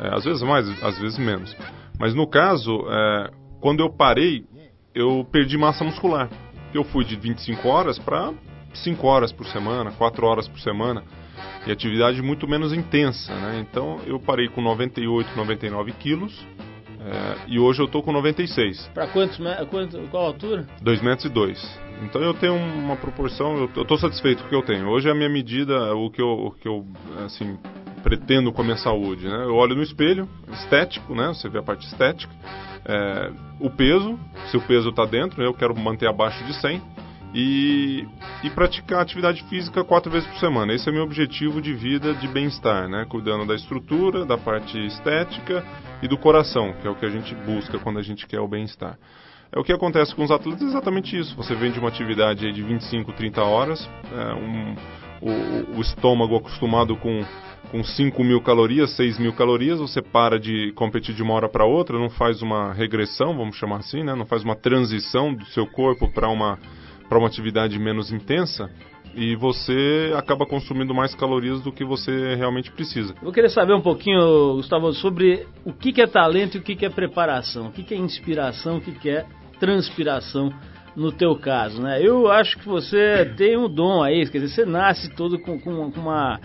[0.00, 1.56] É, às vezes mais, às vezes menos.
[1.98, 3.30] Mas no caso, é,
[3.60, 4.44] quando eu parei,
[4.94, 6.28] eu perdi massa muscular.
[6.74, 8.32] Eu fui de 25 horas para
[8.74, 11.02] 5 horas por semana, 4 horas por semana.
[11.66, 13.58] E atividade muito menos intensa, né?
[13.68, 16.46] Então eu parei com 98, 99 quilos.
[17.00, 19.38] é, e hoje eu tô com 96, Pra quantos
[19.70, 20.66] quanto, qual altura?
[20.82, 21.80] 2 metros e 2.
[22.02, 24.88] Então eu tenho uma proporção, eu, tô satisfeito com o que eu tenho.
[24.88, 26.86] Hoje é a minha medida, o que eu, o que eu
[27.24, 27.58] assim,
[28.02, 29.44] pretendo com a minha saúde, né?
[29.44, 31.28] Eu olho no espelho, estético, né?
[31.28, 32.32] Você vê a parte estética.
[32.84, 34.18] É, o peso,
[34.50, 36.80] se o peso está dentro, eu quero manter abaixo de 100
[37.34, 38.06] e,
[38.44, 40.72] e praticar atividade física quatro vezes por semana.
[40.72, 43.04] Esse é meu objetivo de vida de bem-estar, né?
[43.08, 45.64] Cuidando da estrutura, da parte estética
[46.02, 48.48] e do coração, que é o que a gente busca quando a gente quer o
[48.48, 48.98] bem-estar.
[49.52, 51.34] É o que acontece com os atletas, é exatamente isso.
[51.36, 54.76] Você vem de uma atividade de 25, 30 horas, é, um,
[55.20, 57.24] o, o estômago acostumado com
[57.70, 61.64] com 5 mil calorias, 6 mil calorias, você para de competir de uma hora para
[61.64, 64.14] outra, não faz uma regressão, vamos chamar assim, né?
[64.14, 66.58] não faz uma transição do seu corpo para uma,
[67.10, 68.70] uma atividade menos intensa
[69.16, 73.14] e você acaba consumindo mais calorias do que você realmente precisa.
[73.22, 76.76] Eu querer saber um pouquinho, Gustavo, sobre o que, que é talento e o que,
[76.76, 79.24] que é preparação, o que, que é inspiração, o que, que é
[79.58, 80.52] transpiração
[80.94, 82.00] no teu caso, né?
[82.00, 85.90] Eu acho que você tem um dom aí, quer dizer, você nasce todo com, com,
[85.90, 86.38] com uma,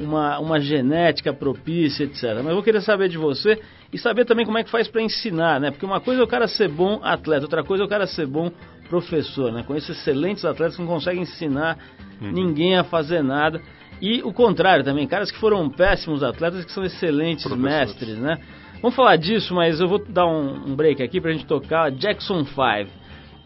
[0.00, 2.22] uma, uma genética propícia, etc.
[2.36, 3.60] Mas eu vou querer saber de você
[3.92, 5.70] e saber também como é que faz para ensinar, né?
[5.70, 8.26] Porque uma coisa é o cara ser bom atleta, outra coisa é o cara ser
[8.26, 8.50] bom
[8.88, 9.62] professor, né?
[9.62, 11.78] Conheço excelentes atletas que não conseguem ensinar
[12.20, 13.60] ninguém a fazer nada.
[14.00, 18.38] E o contrário também, caras que foram péssimos atletas que são excelentes mestres, né?
[18.82, 22.44] Vamos falar disso, mas eu vou dar um, um break aqui pra gente tocar Jackson
[22.44, 22.60] 5.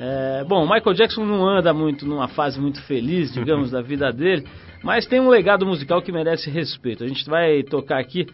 [0.01, 4.13] É, bom, o Michael Jackson não anda muito numa fase muito feliz, digamos, da vida
[4.13, 4.47] dele,
[4.83, 7.05] mas tem um legado musical que merece respeito.
[7.05, 8.27] A gente vai tocar aqui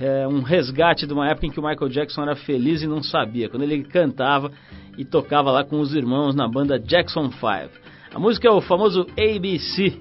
[0.00, 3.02] é, um resgate de uma época em que o Michael Jackson era feliz e não
[3.02, 4.50] sabia, quando ele cantava
[4.98, 7.44] e tocava lá com os irmãos na banda Jackson 5.
[8.14, 9.98] A música é o famoso ABC.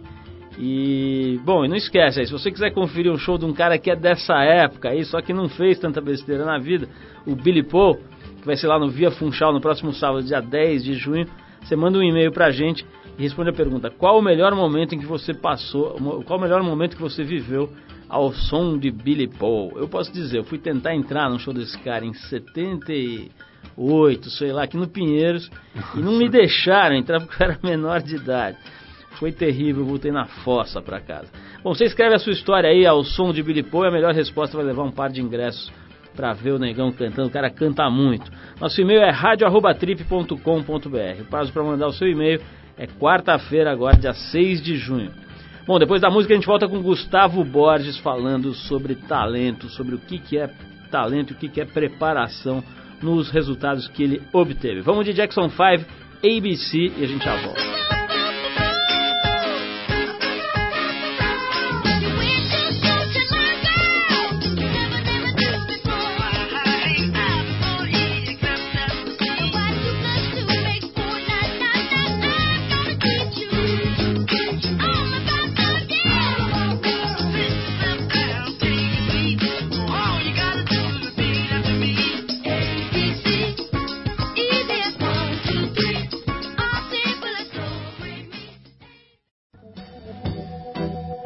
[0.58, 3.77] E, bom, e não esquece aí, se você quiser conferir um show de um cara
[3.79, 6.88] que é dessa época aí, só que não fez tanta besteira na vida,
[7.25, 7.95] o Billy Paul,
[8.39, 11.25] que vai ser lá no Via Funchal no próximo sábado, dia 10 de junho,
[11.60, 12.86] você manda um e-mail pra gente
[13.17, 16.62] e responde a pergunta: qual o melhor momento em que você passou, qual o melhor
[16.62, 17.69] momento que você viveu
[18.13, 19.73] ao som de Billy Paul?
[19.76, 24.65] Eu posso dizer, eu fui tentar entrar no show desse cara em 78, sei lá,
[24.65, 25.49] aqui no Pinheiros,
[25.95, 28.60] e não me deixaram entrar porque eu era menor de idade.
[29.13, 31.32] Foi terrível, voltei na fossa para casa.
[31.63, 34.13] Bom, você escreve a sua história aí ao som de Billy Paul e a melhor
[34.13, 35.73] resposta vai levar um par de ingressos
[36.15, 37.30] para ver o negão cantando.
[37.30, 38.32] O cara canta muito.
[38.62, 41.21] Nosso e-mail é radio@trip.com.br.
[41.21, 42.39] O prazo para mandar o seu e-mail
[42.78, 45.12] é quarta-feira, agora, dia 6 de junho.
[45.65, 49.97] Bom, depois da música a gente volta com Gustavo Borges falando sobre talento, sobre o
[49.97, 50.49] que, que é
[50.91, 52.62] talento e o que, que é preparação
[53.02, 54.82] nos resultados que ele obteve.
[54.82, 55.86] Vamos de Jackson 5,
[56.21, 58.03] ABC e a gente já volta.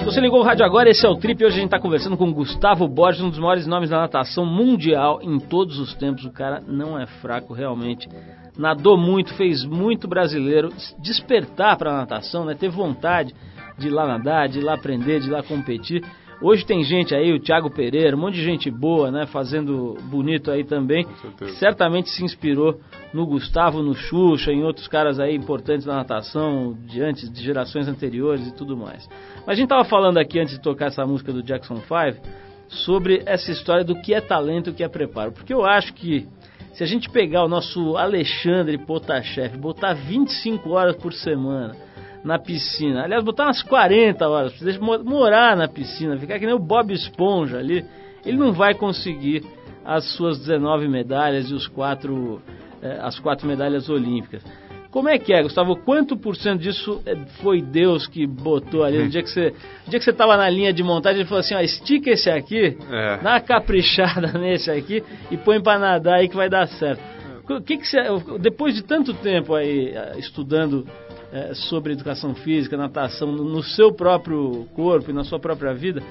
[0.07, 1.43] Você ligou o rádio agora, esse é o Trip.
[1.43, 5.19] Hoje a gente está conversando com Gustavo Borges, um dos maiores nomes da natação mundial
[5.21, 6.23] em todos os tempos.
[6.23, 8.07] O cara não é fraco realmente.
[8.57, 12.55] Nadou muito, fez muito brasileiro despertar para a natação, né?
[12.55, 13.35] Ter vontade
[13.77, 16.01] de ir lá nadar, de ir lá aprender, de ir lá competir.
[16.39, 20.51] Hoje tem gente aí, o Thiago Pereira, um monte de gente boa, né, fazendo bonito
[20.51, 21.05] aí também.
[21.57, 22.79] Certamente se inspirou
[23.11, 27.87] no Gustavo, no Xuxa, em outros caras aí importantes da natação, de antes, de gerações
[27.87, 29.09] anteriores e tudo mais.
[29.47, 32.21] Mas a gente tava falando aqui antes de tocar essa música do Jackson 5
[32.67, 35.31] sobre essa história do que é talento e o que é preparo.
[35.31, 36.27] Porque eu acho que
[36.73, 41.77] se a gente pegar o nosso Alexandre Potashev, botar 25 horas por semana,
[42.25, 43.05] na piscina.
[43.05, 47.57] Aliás, botar umas 40 horas, precisa morar na piscina, ficar que nem o Bob Esponja
[47.57, 47.85] ali.
[48.25, 49.45] Ele não vai conseguir
[49.85, 52.41] as suas 19 medalhas e os quatro,
[52.81, 54.43] eh, as quatro medalhas olímpicas.
[54.97, 55.75] Como é que é, Gustavo?
[55.75, 58.97] Quanto por cento disso eh, foi Deus que botou ali?
[58.97, 59.53] No dia que você,
[59.85, 62.27] no dia que você estava na linha de montagem, ele falou assim: ó, estica esse
[62.31, 63.17] aqui, é.
[63.17, 66.99] dá uma caprichada nesse aqui e põe para nadar aí que vai dar certo.
[67.47, 67.99] O que, que você,
[68.39, 70.83] depois de tanto tempo aí eh, estudando
[71.31, 76.01] é, sobre educação física, natação no seu próprio corpo e na sua própria vida,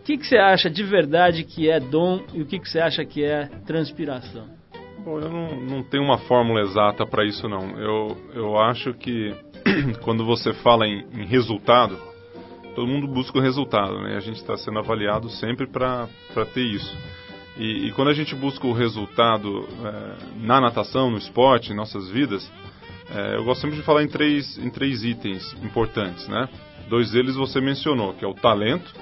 [0.00, 2.80] o que, que você acha de verdade que é dom e o que, que você
[2.80, 4.61] acha que é transpiração?
[5.04, 7.78] Eu não, não tenho uma fórmula exata para isso não.
[7.78, 9.34] Eu, eu acho que
[10.02, 11.98] quando você fala em, em resultado,
[12.74, 14.16] todo mundo busca o resultado, né?
[14.16, 16.08] A gente está sendo avaliado sempre para
[16.54, 16.96] ter isso.
[17.56, 22.08] E, e, quando a gente busca o resultado é, na natação, no esporte, em nossas
[22.08, 22.50] vidas,
[23.14, 26.48] é, eu gosto sempre de falar em três, em três itens importantes, né?
[26.88, 28.92] Dois deles você mencionou, que é o talento,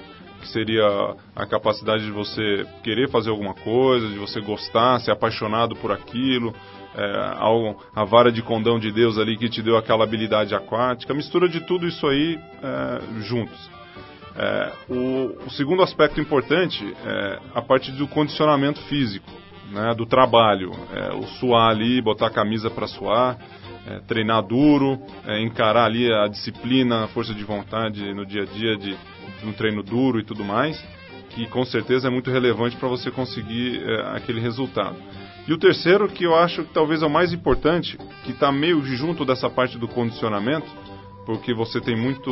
[0.41, 5.75] que seria a capacidade de você querer fazer alguma coisa, de você gostar, ser apaixonado
[5.77, 6.53] por aquilo,
[6.95, 11.47] é, a vara de condão de Deus ali que te deu aquela habilidade aquática, mistura
[11.47, 13.69] de tudo isso aí é, juntos.
[14.35, 19.29] É, o, o, segundo aspecto importante é a parte do condicionamento físico,
[19.71, 23.37] né, do trabalho, é, o suar ali, botar a camisa para suar,
[23.85, 28.45] é, treinar duro, é, encarar ali a disciplina, a força de vontade no dia a
[28.45, 30.81] dia de, de um treino duro e tudo mais,
[31.29, 34.97] que com certeza é muito relevante para você conseguir é, aquele resultado.
[35.47, 38.81] E o terceiro, que eu acho que talvez é o mais importante, que está meio
[38.83, 40.69] junto dessa parte do condicionamento,
[41.25, 42.31] porque você tem muito,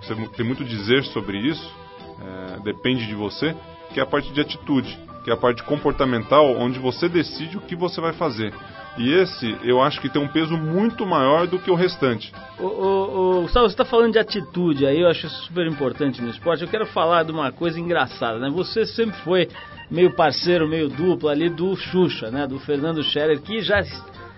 [0.00, 1.74] você tem muito dizer sobre isso,
[2.20, 3.56] é, depende de você,
[3.92, 7.60] que é a parte de atitude, que é a parte comportamental, onde você decide o
[7.60, 8.52] que você vai fazer.
[8.98, 12.32] E esse eu acho que tem um peso muito maior do que o restante.
[12.58, 16.20] O, o, o Gustavo, você está falando de atitude aí, eu acho isso super importante
[16.20, 16.62] no esporte.
[16.62, 18.50] Eu quero falar de uma coisa engraçada, né?
[18.50, 19.48] Você sempre foi
[19.90, 22.46] meio parceiro, meio duplo ali do Xuxa, né?
[22.46, 23.82] Do Fernando Scherer, que já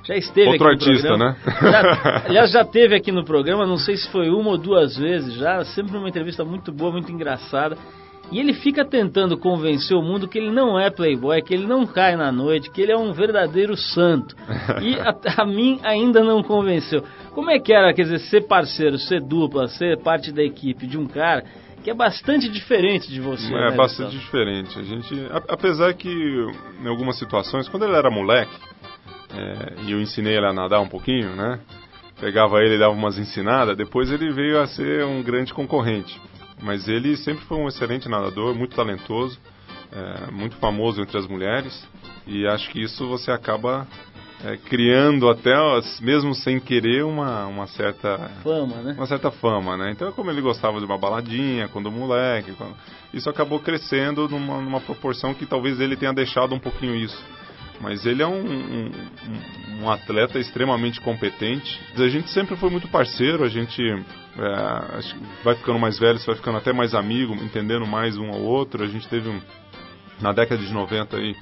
[0.05, 1.31] já esteve Outro aqui no artista, programa.
[1.31, 1.73] né?
[1.73, 5.33] Já, aliás, já teve aqui no programa, não sei se foi uma ou duas vezes
[5.35, 7.77] já, sempre uma entrevista muito boa, muito engraçada.
[8.33, 11.87] E ele fica tentando convencer o mundo que ele não é playboy, que ele não
[11.87, 14.35] cai na noite, que ele é um verdadeiro santo.
[14.83, 17.05] E a, a, mim ainda não convenceu.
[17.33, 20.99] Como é que era, quer dizer, ser parceiro, ser dupla, ser parte da equipe de
[20.99, 21.45] um cara
[21.85, 23.47] que é bastante diferente de você.
[23.53, 24.25] É né, bastante Gustavo?
[24.25, 24.79] diferente.
[24.79, 28.57] A gente, a- apesar que em algumas situações, quando ele era moleque,
[29.37, 31.61] é, e eu ensinei ele a nadar um pouquinho, né?
[32.19, 36.19] Pegava ele e dava umas ensinadas, depois ele veio a ser um grande concorrente.
[36.65, 39.39] Mas ele sempre foi um excelente nadador, muito talentoso,
[39.93, 41.87] é, muito famoso entre as mulheres,
[42.27, 43.87] e acho que isso você acaba
[44.43, 45.53] é, criando até,
[46.01, 48.95] mesmo sem querer, uma, uma certa Fama, né?
[48.97, 49.91] uma certa fama, né?
[49.93, 52.75] Então, como ele gostava de uma baladinha quando moleque, quando-
[53.13, 57.23] isso acabou crescendo numa, numa proporção que talvez ele tenha deixado um pouquinho isso.
[57.85, 58.91] Mas ele é um, um-
[59.83, 61.79] um- atleta extremamente competente.
[61.95, 65.01] A gente sempre foi muito parceiro, a gente é,
[65.45, 68.83] vai ficando mais velho, vai ficando até mais amigo, entendendo mais um ao outro.
[68.83, 69.39] A gente teve um,
[70.19, 71.37] na década de 90 aí,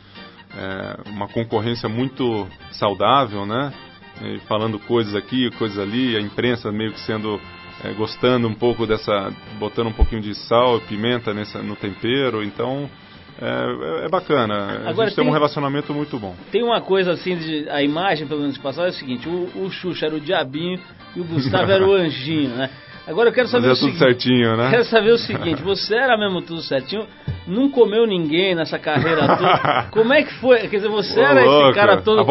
[0.56, 3.72] é, uma concorrência muito saudável, né?
[4.20, 7.40] E falando coisas aqui, coisas ali, a imprensa meio que sendo
[7.84, 12.42] é, gostando um pouco dessa, botando um pouquinho de sal e pimenta nessa, no tempero,
[12.42, 12.90] então
[13.40, 14.54] é, é bacana.
[14.54, 16.34] A Agora, gente tem um tem- relacionamento muito bom.
[16.50, 19.50] Tem uma coisa assim, de, a imagem, pelo menos de passado, é o seguinte: o,
[19.64, 20.78] o Xuxa era o diabinho
[21.16, 22.70] e o Gustavo era o anjinho, né?
[23.06, 24.20] Agora eu quero saber Fazia o tudo seguinte.
[24.20, 24.70] certinho, né?
[24.70, 27.06] Quero saber o seguinte, você era mesmo tudo certinho,
[27.46, 29.88] não comeu ninguém nessa carreira toda.
[29.90, 30.68] Como é que foi?
[30.68, 32.24] Quer dizer, você Ô, era esse louco, cara todo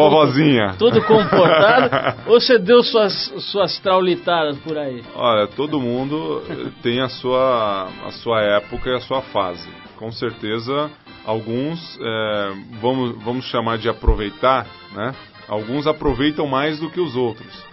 [0.78, 3.12] todo comportado, ou você deu suas
[3.50, 5.02] suas traulitadas por aí?
[5.14, 6.42] Olha, todo mundo
[6.82, 9.68] tem a sua, a sua época e a sua fase.
[9.96, 10.90] Com certeza,
[11.24, 15.14] alguns, é, vamos, vamos chamar de aproveitar, né?
[15.48, 17.71] Alguns aproveitam mais do que os outros.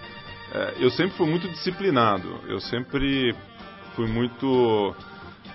[0.53, 3.35] É, eu sempre fui muito disciplinado, eu sempre
[3.95, 4.95] fui muito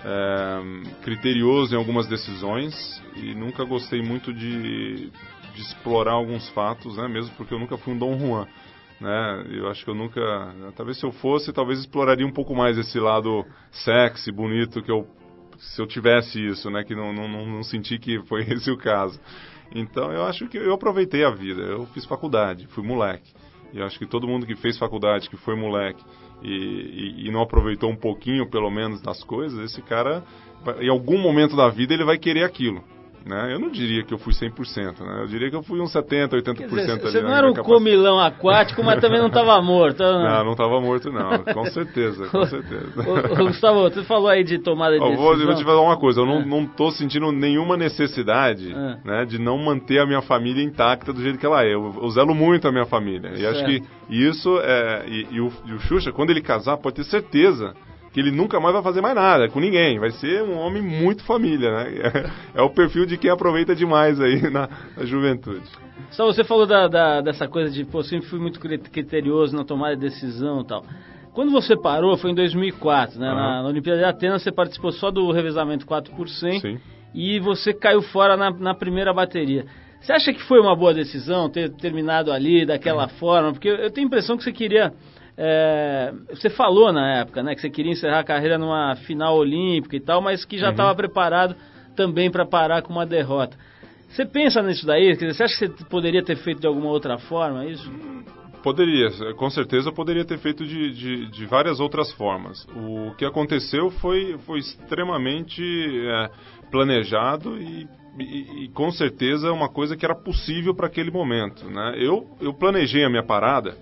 [0.03, 0.61] é,
[1.03, 5.09] criterioso em algumas decisões e nunca gostei muito de,
[5.53, 7.07] de explorar alguns fatos, né?
[7.07, 8.47] Mesmo porque eu nunca fui um Dom Juan
[8.99, 9.45] né?
[9.51, 10.21] Eu acho que eu nunca,
[10.75, 15.07] talvez se eu fosse, talvez exploraria um pouco mais esse lado sexy, bonito que eu
[15.57, 16.83] se eu tivesse isso, né?
[16.83, 19.19] Que não, não, não, senti que foi esse o caso.
[19.73, 21.61] Então eu acho que eu aproveitei a vida.
[21.61, 23.33] Eu fiz faculdade, fui moleque.
[23.73, 26.03] E acho que todo mundo que fez faculdade, que foi moleque
[26.41, 30.23] e, e, e não aproveitou um pouquinho, pelo menos, das coisas, esse cara,
[30.79, 32.83] em algum momento da vida, ele vai querer aquilo.
[33.25, 33.53] Né?
[33.53, 35.21] Eu não diria que eu fui 100%, né?
[35.23, 36.99] Eu diria que eu fui uns 70%, 80% Quer dizer, ali.
[37.01, 40.03] você não era um comilão aquático, mas também não estava morto.
[40.03, 41.39] Não, não estava morto, não.
[41.39, 42.93] Com certeza, com certeza.
[43.03, 45.47] Ô, ô, Gustavo, você falou aí de tomada de Eu vou, eu decisão.
[45.47, 48.97] vou te falar uma coisa, eu não, não tô sentindo nenhuma necessidade Ah.
[49.03, 51.73] né, de não manter a minha família intacta do jeito que ela é.
[51.73, 53.31] Eu, eu zelo muito a minha família.
[53.35, 55.03] E acho que isso é.
[55.07, 57.73] E, e o, e o Xuxa, quando ele casar, pode ter certeza
[58.15, 59.99] que ele nunca mais vai fazer mais nada com ninguém.
[59.99, 62.31] Vai ser um homem muito família, né?
[62.55, 65.63] É, o perfil de quem aproveita demais aí na, na juventude.
[66.11, 69.65] Só você falou da, da- dessa coisa de, pô, sempre fui muito cri- criterioso na
[69.65, 70.85] tomada de decisão e tal.
[71.33, 73.27] Quando você parou, foi em 2004, né?
[73.27, 73.63] Na, Aham.
[73.63, 76.79] na Olimpíada de Atenas, você participou só do revezamento 4 por 100 Sim.
[77.13, 79.65] e você caiu fora na, na primeira bateria.
[79.99, 83.51] Você acha que foi uma boa decisão ter terminado ali daquela forma?
[83.51, 84.93] Porque eu tenho a impressão que você queria.
[85.37, 89.95] É, você falou na época, né, que você queria encerrar a carreira numa final olímpica
[89.95, 91.55] e tal, mas que já estava preparado
[91.95, 93.57] também para parar com uma derrota.
[94.09, 95.11] Você pensa nisso daí?
[95.13, 97.91] Dizer, você acha que você poderia ter feito de alguma outra forma isso?
[98.63, 102.65] Poderia, com certeza poderia ter feito de, de, de várias outras formas.
[102.75, 106.29] O que aconteceu foi, foi extremamente é,
[106.71, 111.65] planejado e, e, e com certeza uma coisa que era possível para aquele momento.
[111.69, 111.95] Né?
[111.99, 113.77] Eu, eu planejei a minha parada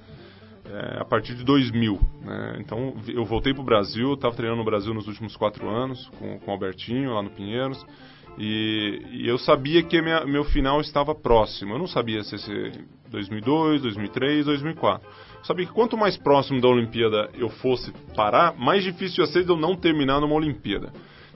[0.74, 2.00] é, a partir de 2000.
[2.22, 2.58] Né?
[2.60, 6.40] Então eu voltei para o Brasil, estava treinando no Brasil nos últimos quatro anos com,
[6.40, 7.86] com o Albertinho lá no Pinheiros.
[8.40, 11.76] E, e eu sabia que minha, meu final estava próximo.
[11.76, 15.08] Eu não sabia se ia ser 2002, 2003, 2004.
[15.08, 19.44] Eu sabia que quanto mais próximo da Olimpíada eu fosse parar, mais difícil ia ser
[19.44, 20.92] de eu não terminar numa Olimpíada.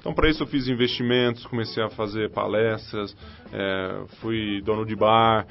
[0.08, 3.14] Então, para isso, eu fiz investimentos, comecei a fazer palestras,
[3.52, 5.46] é, fui dono de bar,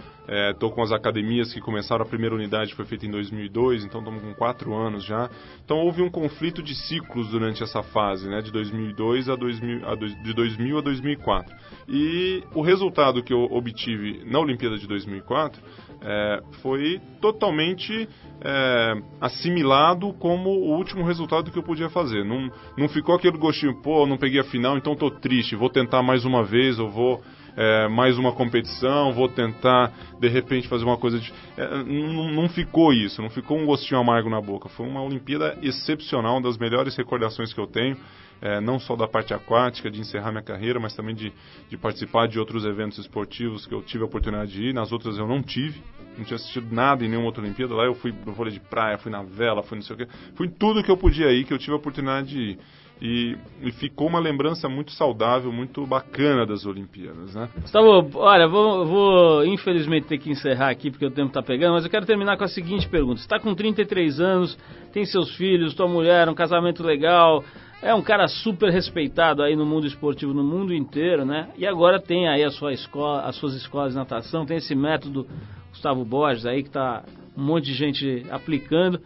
[0.50, 4.22] estou com as academias que começaram, a primeira unidade foi feita em 2002, então estamos
[4.22, 5.28] com quatro anos já.
[5.62, 9.94] Então, houve um conflito de ciclos durante essa fase, né, de 2002 a 2000, a
[9.94, 11.54] de 2000 a 2004.
[11.86, 15.60] E o resultado que eu obtive na Olimpíada de 2004
[16.00, 18.08] é, foi totalmente
[18.40, 22.24] é, assimilado como o último resultado que eu podia fazer.
[22.24, 26.02] Não, não ficou aquele gostinho, pô, não peguei a final, então tô triste, vou tentar
[26.02, 27.22] mais uma vez, eu vou
[27.56, 31.32] é, mais uma competição, vou tentar de repente fazer uma coisa de.
[31.56, 34.68] É, não, não ficou isso, não ficou um gostinho amargo na boca.
[34.68, 37.96] Foi uma Olimpíada excepcional, uma das melhores recordações que eu tenho.
[38.40, 41.32] É, não só da parte aquática, de encerrar minha carreira, mas também de,
[41.70, 44.74] de participar de outros eventos esportivos que eu tive a oportunidade de ir.
[44.74, 45.82] Nas outras eu não tive,
[46.18, 47.74] não tinha assistido nada em nenhuma outra Olimpíada.
[47.74, 50.08] Lá eu fui no vôlei de praia, fui na vela, fui não sei o.
[50.34, 52.58] Fui tudo que eu podia ir, que eu tive a oportunidade de ir.
[53.00, 57.46] E, e, ficou uma lembrança muito saudável, muito bacana das Olimpíadas, né?
[57.60, 61.84] Gustavo, olha, vou, vou infelizmente ter que encerrar aqui porque o tempo está pegando, mas
[61.84, 63.20] eu quero terminar com a seguinte pergunta.
[63.20, 64.56] Está com 33 anos,
[64.94, 67.44] tem seus filhos, tua mulher, um casamento legal,
[67.82, 71.48] é um cara super respeitado aí no mundo esportivo, no mundo inteiro, né?
[71.56, 75.26] E agora tem aí a sua escola, as suas escolas de natação, tem esse método
[75.70, 77.04] Gustavo Borges aí que está
[77.36, 78.98] um monte de gente aplicando.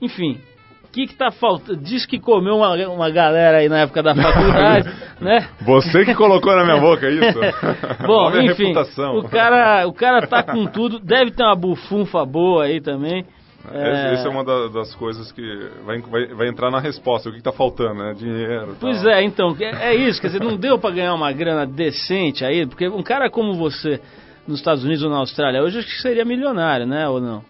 [0.00, 0.38] Enfim,
[0.84, 1.80] o que que tá faltando?
[1.80, 4.88] Diz que comeu uma, uma galera aí na época da faculdade,
[5.20, 5.48] né?
[5.62, 7.40] Você que colocou na minha boca isso.
[8.06, 9.18] Bom, enfim, reputação.
[9.18, 13.24] o cara, o cara tá com tudo, deve ter uma bufunfa boa aí também.
[13.72, 14.14] É...
[14.14, 15.42] Essa é uma das coisas que
[15.84, 17.28] vai, vai, vai entrar na resposta.
[17.28, 18.14] O que está faltando, né?
[18.14, 18.76] Dinheiro.
[18.80, 19.12] Pois tal.
[19.12, 20.20] é, então, é, é isso.
[20.20, 24.00] Quer dizer, não deu para ganhar uma grana decente aí, porque um cara como você
[24.46, 27.08] nos Estados Unidos ou na Austrália hoje acho que seria milionário, né?
[27.08, 27.42] Ou não?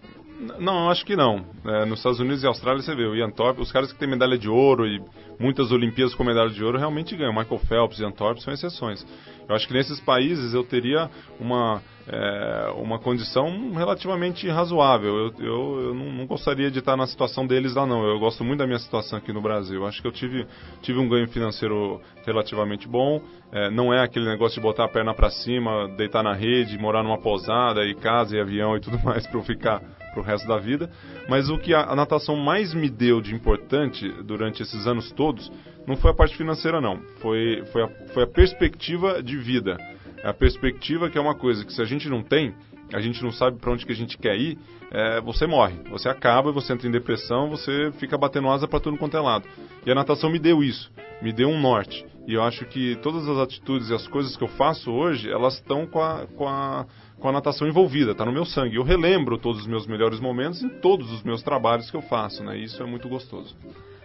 [0.59, 1.45] Não, acho que não.
[1.65, 4.09] É, nos Estados Unidos e Austrália você vê o Ian Thorpe, os caras que têm
[4.09, 5.01] medalha de ouro e
[5.39, 7.33] muitas Olimpíadas com medalha de ouro realmente ganham.
[7.33, 9.05] Michael Phelps e Ian Thorpe são exceções.
[9.47, 11.09] Eu acho que nesses países eu teria
[11.39, 15.15] uma, é, uma condição relativamente razoável.
[15.15, 18.03] Eu, eu, eu não, não, gostaria de estar na situação deles lá, não.
[18.03, 19.81] Eu gosto muito da minha situação aqui no Brasil.
[19.81, 20.45] Eu acho que eu tive,
[20.81, 23.21] tive um ganho financeiro relativamente bom.
[23.51, 27.03] É, não é aquele negócio de botar a perna para cima, deitar na rede, morar
[27.03, 29.81] numa pousada e casa e avião e tudo mais para eu ficar
[30.15, 30.89] para o resto da vida.
[31.27, 35.51] Mas o que a, natação mais me deu de importante durante esses anos todos
[35.85, 36.99] não foi a parte financeira, não.
[37.19, 39.77] Foi, foi, a, foi a perspectiva de vida.
[40.23, 42.55] A perspectiva que é uma coisa que se a gente não tem,
[42.93, 44.57] a gente não sabe para onde que a gente quer ir,
[44.91, 45.75] é, você morre.
[45.89, 49.47] Você acaba, você entra em depressão, você fica batendo asa para tudo quanto é lado.
[49.85, 50.91] E a natação me deu isso,
[51.21, 52.05] me deu um norte.
[52.27, 55.55] E eu acho que todas as atitudes e as coisas que eu faço hoje, elas
[55.55, 56.85] estão com a, com a
[57.19, 58.75] com a natação envolvida, está no meu sangue.
[58.75, 62.43] Eu relembro todos os meus melhores momentos em todos os meus trabalhos que eu faço,
[62.43, 62.57] né?
[62.57, 63.55] Isso é muito gostoso.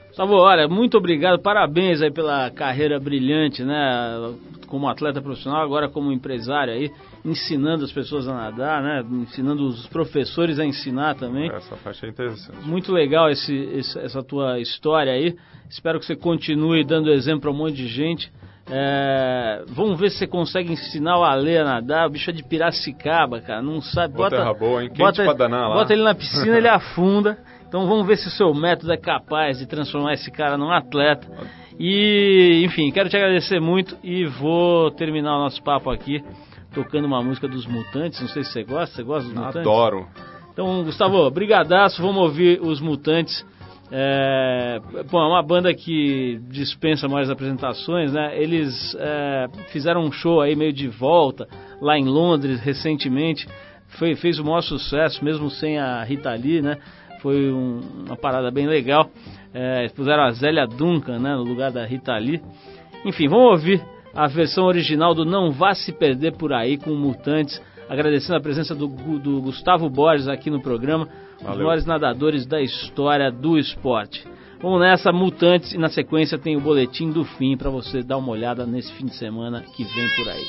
[0.09, 4.35] Gustavo, olha, muito obrigado, parabéns aí pela carreira brilhante, né?
[4.67, 6.91] Como atleta profissional, agora como empresário aí,
[7.25, 9.05] ensinando as pessoas a nadar, né?
[9.09, 11.49] Ensinando os professores a ensinar também.
[11.51, 12.59] Essa parte é interessante.
[12.67, 15.37] Muito legal esse, esse essa tua história aí.
[15.69, 18.33] Espero que você continue dando exemplo para um monte de gente.
[18.71, 22.07] É, vamos ver se você consegue ensinar o Ale a nadar.
[22.07, 23.61] O bicho é de Piracicaba, cara.
[23.61, 24.15] Não sabe.
[24.15, 24.91] Bota, bota, boa, hein?
[24.97, 25.75] bota, danar lá.
[25.75, 27.39] bota ele na piscina, ele afunda.
[27.69, 31.27] Então vamos ver se o seu método é capaz de transformar esse cara num atleta.
[31.79, 36.23] E, enfim, quero te agradecer muito e vou terminar o nosso papo aqui
[36.75, 38.21] tocando uma música dos Mutantes.
[38.21, 38.97] Não sei se você gosta.
[38.97, 39.61] Você gosta dos Mutantes?
[39.61, 40.07] Adoro.
[40.53, 42.03] Então, Gustavo, brigadaço.
[42.03, 43.45] Vamos ouvir os Mutantes.
[43.93, 44.81] É,
[45.11, 48.41] bom, é uma banda que dispensa mais apresentações, né?
[48.41, 51.49] Eles é, fizeram um show aí meio de volta
[51.81, 53.49] lá em Londres recentemente.
[53.99, 56.79] Foi, fez o maior sucesso, mesmo sem a Rita Lee, né?
[57.21, 59.11] Foi um, uma parada bem legal.
[59.53, 62.41] É, puseram a Zélia Duncan né, no lugar da Rita Lee.
[63.05, 63.83] Enfim, vamos ouvir
[64.15, 67.61] a versão original do Não Vá Se Perder Por Aí com Mutantes.
[67.89, 68.87] Agradecendo a presença do,
[69.19, 71.09] do Gustavo Borges aqui no programa
[71.41, 74.27] os maiores nadadores da história do esporte.
[74.61, 78.31] Vamos nessa, Mutantes, e na sequência tem o boletim do fim para você dar uma
[78.31, 80.45] olhada nesse fim de semana que vem por aí.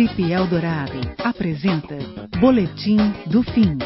[0.00, 1.98] Trip Eldorado apresenta
[2.38, 2.96] Boletim
[3.26, 3.76] do Fim.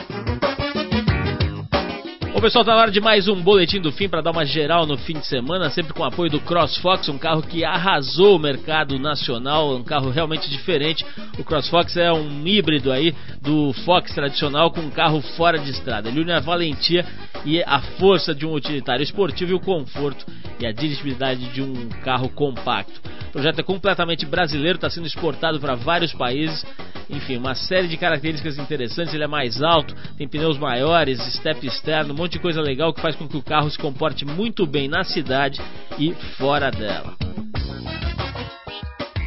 [2.32, 4.86] Ô pessoal, tá na hora de mais um boletim do fim para dar uma geral
[4.86, 8.38] no fim de semana, sempre com o apoio do CrossFox, um carro que arrasou o
[8.38, 11.04] mercado nacional, um carro realmente diferente.
[11.36, 13.12] O CrossFox é um híbrido aí
[13.45, 16.09] do Fox tradicional com um carro fora de estrada.
[16.09, 17.05] Ele une a valentia
[17.45, 20.24] e a força de um utilitário esportivo e o conforto
[20.59, 23.01] e a dirigibilidade de um carro compacto.
[23.28, 26.64] O projeto é completamente brasileiro, está sendo exportado para vários países.
[27.11, 29.12] Enfim, uma série de características interessantes.
[29.12, 33.14] Ele é mais alto, tem pneus maiores, step externo, monte de coisa legal que faz
[33.14, 35.61] com que o carro se comporte muito bem na cidade
[35.99, 37.14] e fora dela.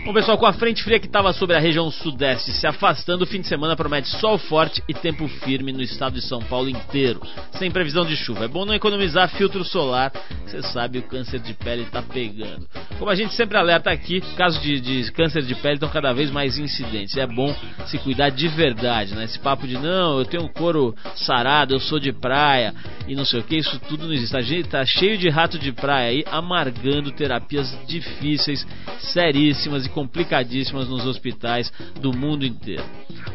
[0.08, 3.28] Bom, pessoal, com a frente fria que estava sobre a região sudeste se afastando, o
[3.28, 7.22] fim de semana promete sol forte e tempo firme no estado de São Paulo inteiro,
[7.51, 8.45] sem previsão de chuva.
[8.45, 10.14] É bom não economizar filtro solar,
[10.45, 12.66] você sabe o câncer de pele está pegando.
[12.97, 16.32] Como a gente sempre alerta aqui, casos de, de câncer de pele estão cada vez
[16.32, 17.18] mais incidentes.
[17.18, 17.53] É bom
[17.88, 19.26] se cuidar de verdade, né?
[19.26, 22.74] Esse papo de não, eu tenho um couro sarado, eu sou de praia
[23.10, 24.38] e não sei o que, isso tudo não existe.
[24.38, 28.66] A gente tá cheio de rato de praia aí amargando terapias difíceis,
[28.99, 32.83] seríssimas e complicadíssimas nos hospitais do mundo inteiro.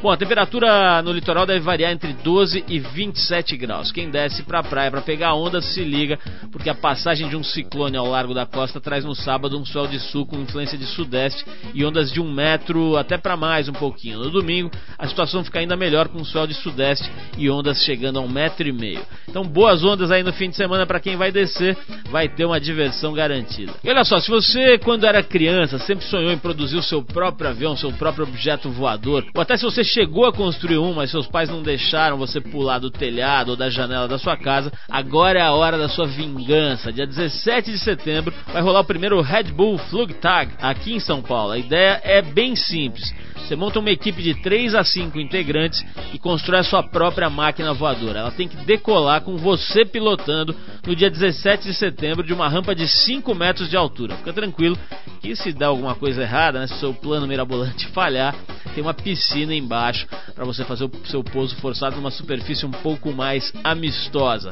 [0.00, 3.90] Bom, a temperatura no litoral deve variar entre 12 e 27 graus.
[3.90, 6.16] Quem desce para a praia para pegar onda se liga,
[6.52, 9.88] porque a passagem de um ciclone ao largo da costa traz no sábado um sol
[9.88, 11.44] de sul com influência de sudeste
[11.74, 14.20] e ondas de um metro até para mais um pouquinho.
[14.20, 18.22] No domingo, a situação fica ainda melhor com sol de sudeste e ondas chegando a
[18.22, 19.04] um metro e meio.
[19.28, 21.76] Então, boas ondas aí no fim de semana para quem vai descer,
[22.08, 23.72] vai ter uma diversão garantida.
[23.82, 27.48] E olha só, se você quando era criança sempre sonhou em produzir o seu próprio
[27.48, 31.26] avião, seu próprio objeto voador, ou até se você chegou a construir um, mas seus
[31.26, 35.42] pais não deixaram você pular do telhado ou da janela da sua casa, agora é
[35.42, 36.92] a hora da sua vingança.
[36.92, 41.52] Dia 17 de setembro vai rolar o primeiro Red Bull Flugtag aqui em São Paulo.
[41.52, 43.12] A ideia é bem simples.
[43.52, 47.74] Você monta uma equipe de 3 a 5 integrantes e constrói a sua própria máquina
[47.74, 48.20] voadora.
[48.20, 50.54] Ela tem que decolar com você pilotando
[50.86, 54.16] no dia 17 de setembro de uma rampa de 5 metros de altura.
[54.16, 54.78] Fica tranquilo
[55.20, 58.34] que se der alguma coisa errada, né, se o seu plano mirabolante falhar,
[58.74, 63.12] tem uma piscina embaixo para você fazer o seu pouso forçado numa superfície um pouco
[63.12, 64.50] mais amistosa.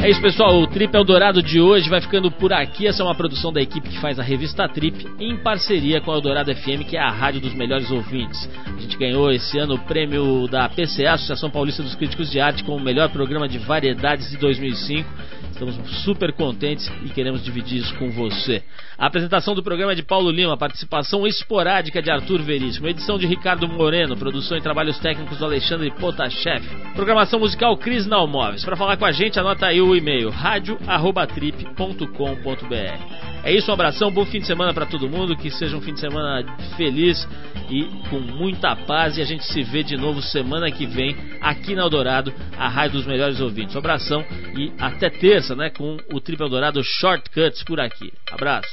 [0.00, 0.60] É isso, pessoal.
[0.60, 2.86] O Trip Eldorado de hoje vai ficando por aqui.
[2.86, 6.14] Essa é uma produção da equipe que faz a revista Trip em parceria com a
[6.14, 8.48] Eldorado FM, que é a rádio dos melhores ouvintes.
[8.64, 12.62] A gente ganhou esse ano o prêmio da PCA, Associação Paulista dos Críticos de Arte,
[12.62, 15.10] como o melhor programa de variedades de 2005.
[15.58, 18.62] Estamos super contentes e queremos dividir isso com você.
[18.96, 23.26] A apresentação do programa é de Paulo Lima, participação esporádica de Arthur Veríssimo, edição de
[23.26, 28.64] Ricardo Moreno, produção e trabalhos técnicos do Alexandre Potashev, programação musical Cris Nalmoves.
[28.64, 33.27] Para falar com a gente, anota aí o e-mail radio@trip.com.br.
[33.42, 35.94] É isso, um abração, bom fim de semana para todo mundo, que seja um fim
[35.94, 36.44] de semana
[36.76, 37.26] feliz
[37.70, 41.74] e com muita paz e a gente se vê de novo semana que vem aqui
[41.74, 43.74] na Eldorado, a rádio dos melhores ouvintes.
[43.74, 44.24] Um abração
[44.56, 48.12] e até terça, né, com o Triple Eldorado Shortcuts por aqui.
[48.30, 48.68] Abraço.